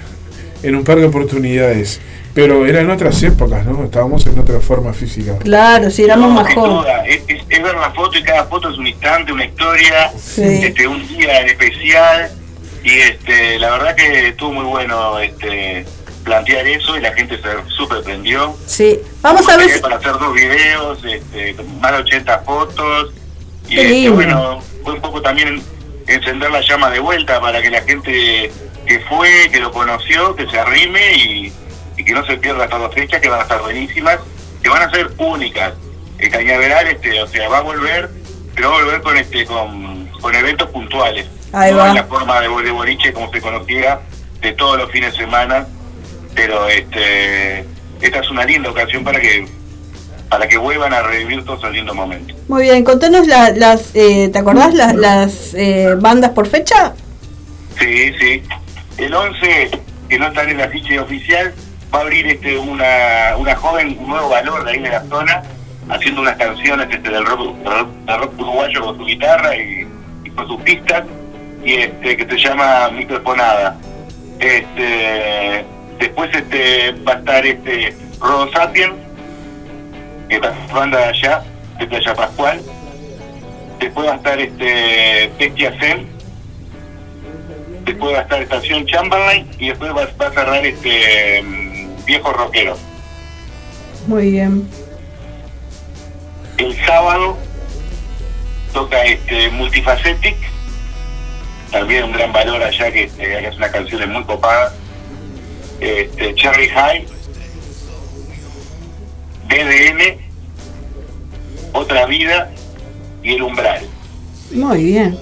[0.64, 2.00] en un par de oportunidades.
[2.34, 3.84] Pero eran otras épocas, ¿no?
[3.84, 5.38] Estábamos en otra forma física.
[5.40, 6.86] claro, si éramos No, más jóvenes.
[7.28, 10.42] es, es- es ver la foto y cada foto es un instante, una historia, Sí.
[10.64, 12.32] este, un día en especial.
[12.84, 15.86] Y este, la verdad que estuvo muy bueno este,
[16.24, 18.56] plantear eso y la gente se súper prendió.
[18.66, 23.14] Sí, vamos a ver si- Para hacer dos videos, este, más de 80 fotos.
[23.68, 25.62] Y este, bueno, fue un poco también
[26.08, 28.52] encender la llama de vuelta para que la gente
[28.86, 31.54] que fue, que lo conoció, que se arrime y,
[31.98, 34.18] y que no se pierda estas dos fechas que van a estar buenísimas,
[34.62, 35.74] que van a ser únicas.
[36.18, 38.10] El Cañaveral, este, o sea, va a volver,
[38.56, 41.28] pero va a volver con este, con, con eventos puntuales.
[41.54, 41.90] Ahí no va.
[41.90, 44.00] en la forma de, de boliche como se conocía
[44.42, 45.68] de todos los fines de semana,
[46.36, 47.60] pero este
[48.02, 49.46] esta es una linda ocasión para que
[50.30, 52.36] para que vuelvan a revivir todos esos lindos momentos.
[52.48, 56.94] Muy bien, contanos la- las, eh, ¿te acordás las, las eh, bandas por fecha?
[57.78, 58.42] Sí, sí.
[58.98, 59.72] El 11,
[60.08, 61.54] que no está en la ficha oficial,
[61.94, 65.44] va a abrir este una, una joven, un nuevo valor de ahí de la zona,
[65.90, 69.86] haciendo unas canciones este, del, rock, del rock uruguayo con su guitarra y,
[70.24, 71.04] y con sus pistas,
[71.66, 73.78] y este que se llama Microfonada.
[74.40, 75.66] Este,
[76.02, 78.94] después este va a estar este Rodo Sapien,
[80.28, 81.44] que es la banda de allá,
[81.80, 82.62] de Playa Pascual.
[83.80, 86.08] Después va a estar este Bestia Zen,
[87.86, 92.34] después va a estar Estación Chamberlain y después va, va a cerrar este mm, Viejo
[92.34, 92.78] Rockero.
[94.08, 94.68] Muy bien.
[96.58, 97.38] El sábado
[98.74, 100.36] toca este Multifacetic,
[101.72, 104.81] también un gran valor allá que, este, que hace unas canciones muy copadas.
[105.82, 107.06] Este, Cherry High,
[109.50, 110.18] DDN,
[111.74, 112.52] Otra Vida
[113.24, 113.82] y El Umbral.
[114.52, 115.18] Muy bien.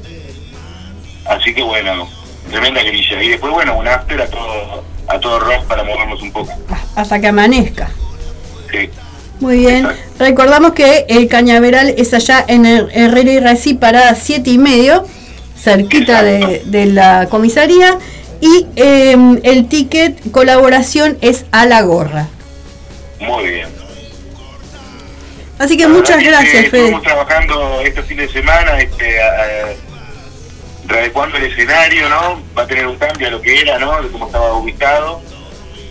[1.26, 2.10] Así que bueno,
[2.52, 3.24] tremenda grilla.
[3.24, 6.52] Y después, bueno, un after a todo, a todo rock para movernos un poco.
[6.96, 7.90] Hasta que amanezca.
[8.70, 8.90] Sí.
[9.40, 9.88] Muy bien.
[10.18, 15.06] Recordamos que el cañaveral es allá en el Herrera y Rací, parada 7 y medio,
[15.56, 17.98] cerquita de, de la comisaría.
[18.42, 22.28] Y eh, el ticket colaboración es a la gorra.
[23.20, 23.68] Muy bien.
[25.58, 26.86] Así que La muchas gracias, que Fede.
[26.86, 29.18] Estuvimos trabajando este fin de semana, este,
[30.88, 32.42] readecuando el escenario, ¿no?
[32.58, 34.02] Va a tener un cambio a lo que era, ¿no?
[34.02, 35.22] De cómo estaba ubicado.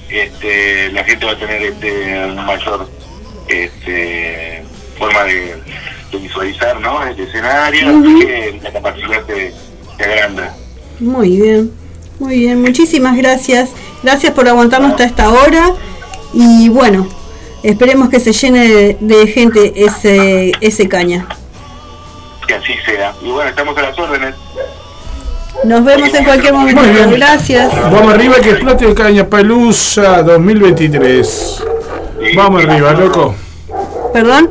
[0.08, 2.88] Este, la gente va a tener este, una mayor
[3.46, 4.64] este,
[4.98, 5.62] forma de,
[6.12, 7.06] de visualizar, ¿no?
[7.06, 9.52] El escenario, así que la capacidad se,
[9.98, 10.56] se agranda.
[10.98, 11.72] Muy bien,
[12.18, 12.60] muy bien.
[12.60, 13.70] Muchísimas gracias.
[14.02, 15.72] Gracias por aguantarnos hasta esta hora.
[16.32, 17.06] Y bueno,
[17.62, 21.26] esperemos que se llene de, de gente ese, ese caña.
[22.46, 23.14] Que así sea.
[23.22, 24.34] Y bueno, estamos a las órdenes.
[25.64, 26.80] Nos vemos en cualquier momento.
[26.82, 27.10] Muy bien.
[27.10, 27.74] Gracias.
[27.90, 31.64] Vamos arriba que explote el Caña Pelusa 2023.
[32.36, 33.34] Vamos arriba, loco.
[34.12, 34.50] ¿Perdón?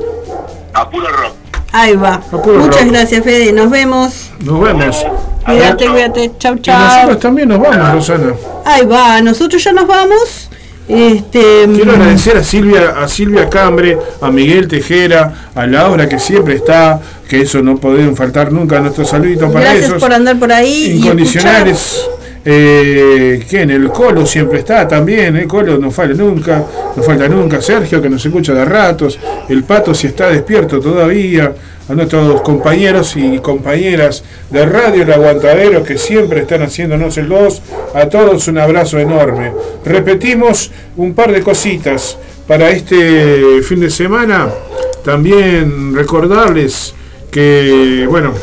[0.74, 1.37] A puro rock.
[1.72, 2.22] Ahí va.
[2.32, 3.52] Muchas gracias, Fede.
[3.52, 4.30] Nos vemos.
[4.40, 5.06] Nos vemos.
[5.46, 6.32] Cuídate, cuídate.
[6.40, 7.18] Chau, Y nosotros chau.
[7.18, 8.34] también nos vamos, Rosana.
[8.66, 9.22] Ahí va.
[9.22, 10.50] Nosotros ya nos vamos.
[10.88, 16.18] Este, Quiero mm, agradecer a Silvia, a Silvia Cambre, a Miguel Tejera, a Laura que
[16.18, 20.02] siempre está, que eso no pueden faltar nunca nuestro saludito para Gracias ellos.
[20.02, 20.92] por andar por ahí.
[20.94, 22.08] y Incondicionales.
[22.44, 23.72] Eh, ¿Quién?
[23.72, 26.64] El Colo siempre está también, el Colo no falta nunca,
[26.96, 27.62] no falta nunca.
[27.62, 29.20] Sergio que nos escucha de ratos,
[29.50, 31.54] el Pato si está despierto todavía,
[31.90, 37.62] a nuestros compañeros y compañeras de Radio El Aguantadero que siempre están haciéndonos el 2,
[37.94, 39.54] a todos un abrazo enorme.
[39.86, 44.50] Repetimos un par de cositas para este fin de semana.
[45.04, 46.94] También recordarles
[47.32, 48.34] que, bueno,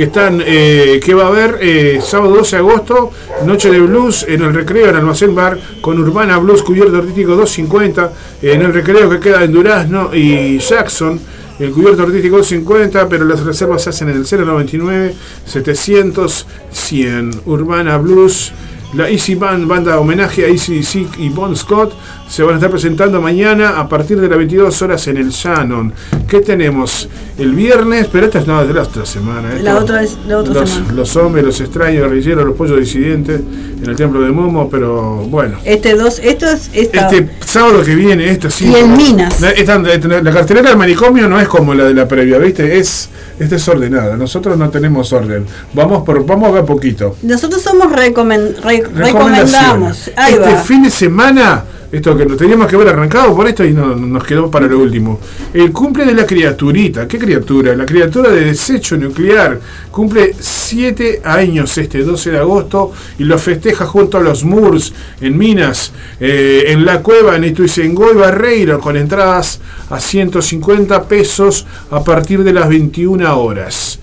[0.00, 3.10] que están eh, que va a haber eh, sábado 12 de agosto
[3.44, 8.10] Noche de Blues en el recreo en Almacén Bar con Urbana Blues cubierto artístico 250
[8.40, 11.20] en el recreo que queda en Durazno y Jackson
[11.58, 15.14] el cubierto artístico 250 pero las reservas se hacen en el 099
[15.44, 18.54] 700 100 Urbana Blues
[18.94, 21.92] la Easy Band, banda homenaje a Easy Sick y Bon Scott,
[22.28, 25.92] se van a estar presentando mañana a partir de las 22 horas en el Shannon.
[26.28, 27.08] ¿Qué tenemos?
[27.38, 29.50] El viernes, pero esta es no, de la otra semana.
[29.60, 30.92] La Esto- otra es la otra los, semana.
[30.92, 33.40] los hombres, los extraños, guerrilleros, los pollos disidentes
[33.82, 35.58] en el templo de Momo, pero bueno.
[35.64, 37.08] Este dos, esto es esta.
[37.08, 38.66] Este sábado que viene, esto sí.
[38.66, 39.40] Y en Minas.
[39.40, 42.78] La, esta- la cartelera del manicomio no es como la de la previa, ¿viste?
[42.78, 43.08] Es,
[43.38, 44.16] es desordenada.
[44.16, 45.46] Nosotros no tenemos orden.
[45.74, 47.16] Vamos por vamos a ver poquito.
[47.22, 50.10] Nosotros somos recomen- re- recomendamos.
[50.16, 50.56] Ahí este va.
[50.62, 54.24] fin de semana, esto que nos teníamos que haber arrancado por esto y no, nos
[54.24, 55.18] quedó para lo último.
[55.52, 57.08] El cumple de la criaturita.
[57.08, 57.74] ¿Qué criatura?
[57.74, 59.58] La criatura de desecho nuclear.
[59.90, 65.36] Cumple 7 años este 12 de agosto y lo festeja junto a los Moors en
[65.36, 72.04] Minas, eh, en la cueva en Ituizengó y Barreiro, con entradas a 150 pesos a
[72.04, 73.98] partir de las 21 horas.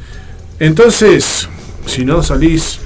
[0.60, 1.48] Entonces,
[1.86, 2.80] si no salís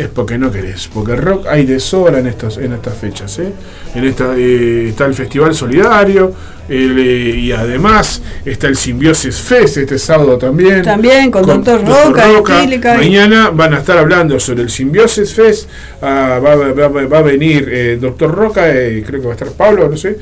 [0.00, 3.52] es porque no querés, porque rock hay de sobra en estos, en estas fechas, ¿eh?
[3.94, 6.32] En esta eh, está el Festival Solidario
[6.68, 10.82] el, eh, y además está el Simbiosis Fest este sábado también.
[10.82, 11.84] También con Dr.
[11.84, 15.68] Roca, Etílica y- Mañana van a estar hablando sobre el Simbiosis Fest.
[16.00, 18.30] ah, va, va- va- va a venir eh, Dr.
[18.32, 20.16] Roca, creo que va a estar Pablo, no sé,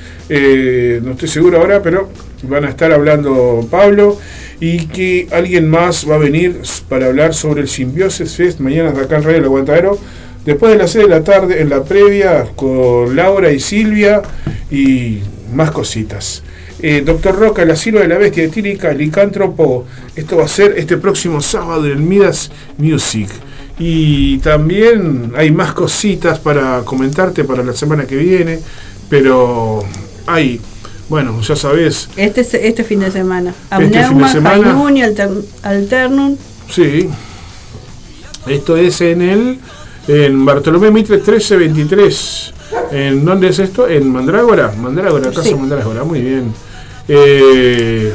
[1.02, 2.09] no estoy seguro ahora, pero
[2.44, 4.18] van a estar hablando Pablo
[4.60, 9.16] y que alguien más va a venir para hablar sobre el Simbiosis Fest mañana acá
[9.16, 9.98] en Radio El Aguantadero.
[10.44, 14.22] Después de las 6 de la tarde, en la previa, con Laura y Silvia
[14.70, 15.18] y
[15.52, 16.43] más cositas.
[16.80, 19.85] Eh, Doctor Roca, la sirva de la bestia etílica, licántropo.
[20.14, 23.28] Esto va a ser este próximo sábado en el Midas Music.
[23.78, 28.60] Y también hay más cositas para comentarte para la semana que viene.
[29.10, 29.85] Pero
[30.26, 30.60] hay,
[31.09, 33.55] bueno, ya sabés, Este, es- este fin de semana.
[33.70, 34.51] Este fin de Amneuma.
[34.51, 35.30] Hainuni, Alter-
[35.62, 36.36] Alternum.
[36.70, 37.09] Sí.
[38.47, 39.59] Esto es en el
[40.06, 42.55] en Bartolomé Mitre 1323.
[42.93, 43.89] ¿En dónde es esto?
[43.89, 44.72] En Mandrágora.
[44.76, 45.55] Mandrágora, Casa Sí.
[45.55, 46.52] Mandrágora, muy bien.
[47.09, 48.12] Eh,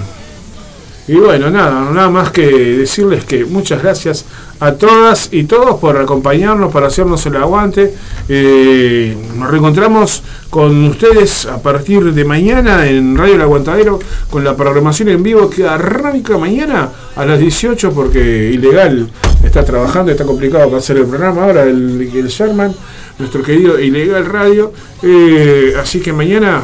[1.06, 2.48] y bueno, nada, nada más que
[2.78, 4.26] decirles que muchas gracias
[4.62, 7.94] a todas y todos por acompañarnos, por hacernos el aguante.
[8.30, 14.00] Eh, nos reencontramos con ustedes a partir de mañana en Radio El Aguantadero
[14.30, 19.10] con la programación en vivo que arranca mañana a las 18 porque Ilegal
[19.44, 22.74] está trabajando, está complicado para hacer el programa ahora, el, Sherman,
[23.20, 24.72] nuestro querido Ilegal Radio.
[25.02, 26.62] Eh, así que mañana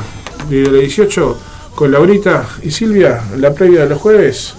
[0.49, 1.48] de las 18
[1.79, 4.53] con Laurita y Silvia, la previa de los jueves,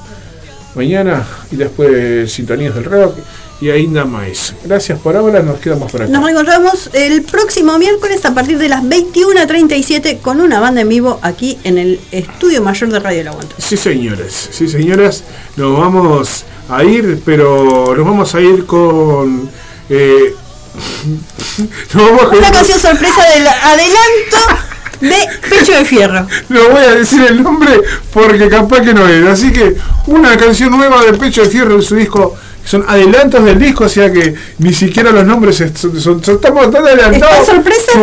[0.74, 3.14] mañana y después Sintonías del Rock
[3.60, 4.54] y ainda más.
[4.64, 6.10] Gracias por ahora, nos quedamos por acá.
[6.10, 11.18] Nos reencontramos el próximo miércoles a partir de las 21.37 con una banda en vivo
[11.20, 13.54] aquí en el estudio mayor de Radio El Aguante.
[13.58, 15.22] Sí, señores, sí, señoras,
[15.56, 19.50] nos vamos a ir, pero nos vamos a ir con.
[19.90, 20.34] eh,
[21.92, 24.38] nos vamos a ir Una canción sorpresa del adelanto
[25.00, 25.14] de
[25.48, 26.26] Pecho de Fierro.
[26.48, 27.80] No voy a decir el nombre
[28.12, 29.26] porque capaz que no es.
[29.26, 32.34] Así que una canción nueva de Pecho de Fierro en su disco.
[32.62, 36.34] Son adelantos del disco, o sea que ni siquiera los nombres es- son, son- son-
[36.34, 37.48] estamos tan adelantados.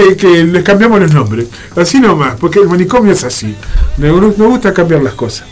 [0.07, 1.45] Que, que les cambiamos los nombres.
[1.75, 3.55] Así nomás, porque el manicomio es así.
[3.99, 5.45] Gu- nos gusta cambiar las cosas.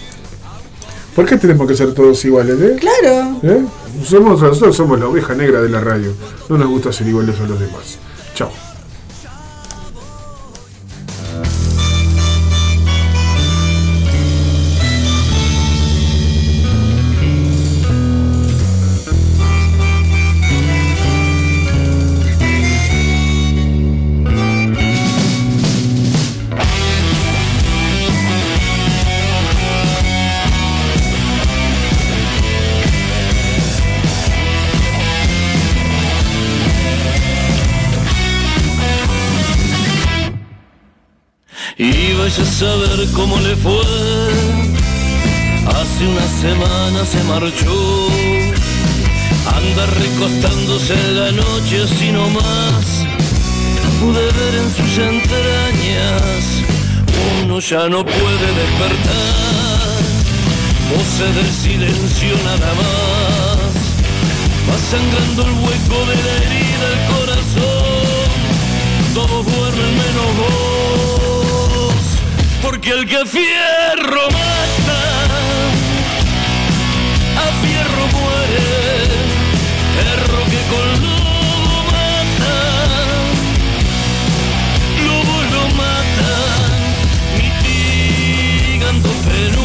[1.15, 2.57] ¿Por qué tenemos que ser todos iguales?
[2.59, 2.75] Eh?
[2.79, 3.39] Claro.
[3.43, 3.61] ¿Eh?
[4.03, 6.11] Somos, nosotros somos la oveja negra de la radio.
[6.49, 7.99] No nos gusta ser iguales a los demás.
[8.33, 8.51] Chao.
[43.35, 43.81] Cómo le fue.
[45.67, 48.07] Hace una semana se marchó.
[49.55, 53.05] Anda recostándose la noche así nomás.
[53.99, 56.43] Pude ver en sus entrañas.
[57.43, 60.01] Uno ya no puede despertar.
[60.91, 63.73] Voce del silencio nada más.
[64.67, 68.25] Va sangrando el hueco de la herida el corazón.
[69.13, 71.14] Todos duermen menos vos.
[72.61, 75.01] Porque el que fierro mata,
[77.37, 78.69] a fierro muere.
[79.95, 82.57] Perro que con lobo mata,
[85.05, 86.71] lobo lo matan,
[87.37, 89.64] mitigando penurias,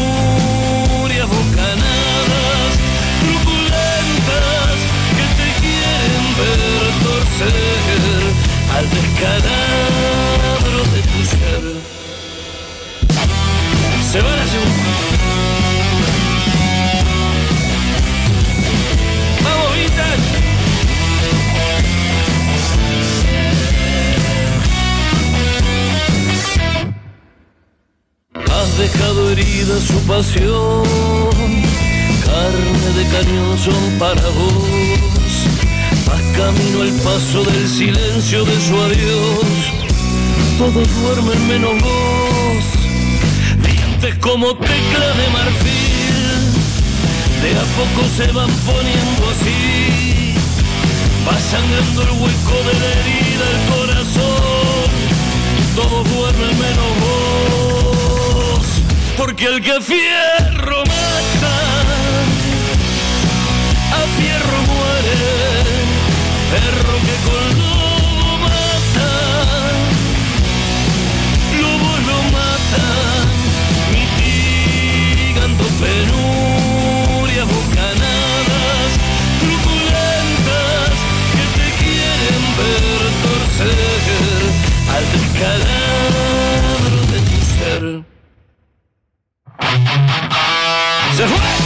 [34.01, 35.31] para vos.
[36.07, 39.45] Vas camino al paso del silencio de su adiós.
[40.57, 42.65] Todos duermen menos vos,
[43.63, 46.41] dientes como teclas de marfil.
[47.43, 50.33] De a poco se van poniendo así.
[51.27, 54.89] Va sangrando el hueco de la herida el corazón.
[55.75, 58.65] Todos duermen menos vos.
[59.15, 61.30] Porque el que fierro mata,
[66.51, 69.11] Perro que con lobo mata,
[71.59, 73.27] lobo lo matan,
[73.91, 78.91] mitigando penurias, bocanadas,
[79.41, 80.95] truculentas
[81.35, 83.79] que te quieren ver torcer
[84.95, 87.83] al descalabro de tu ser.
[91.17, 91.60] ¡Se fue!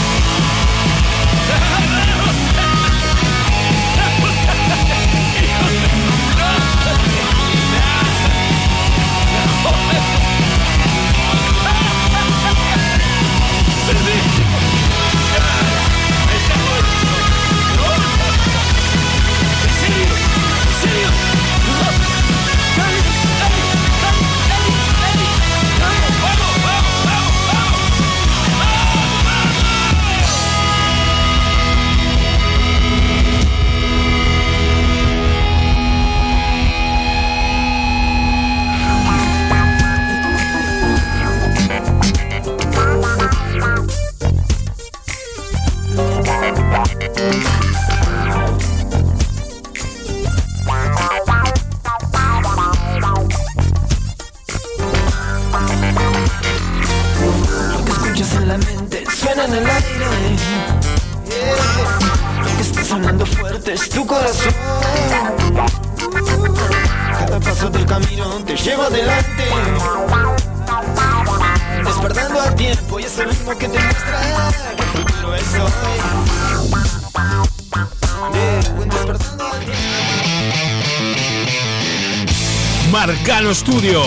[83.53, 84.01] Studio.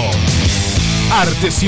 [1.12, 1.66] Arte sin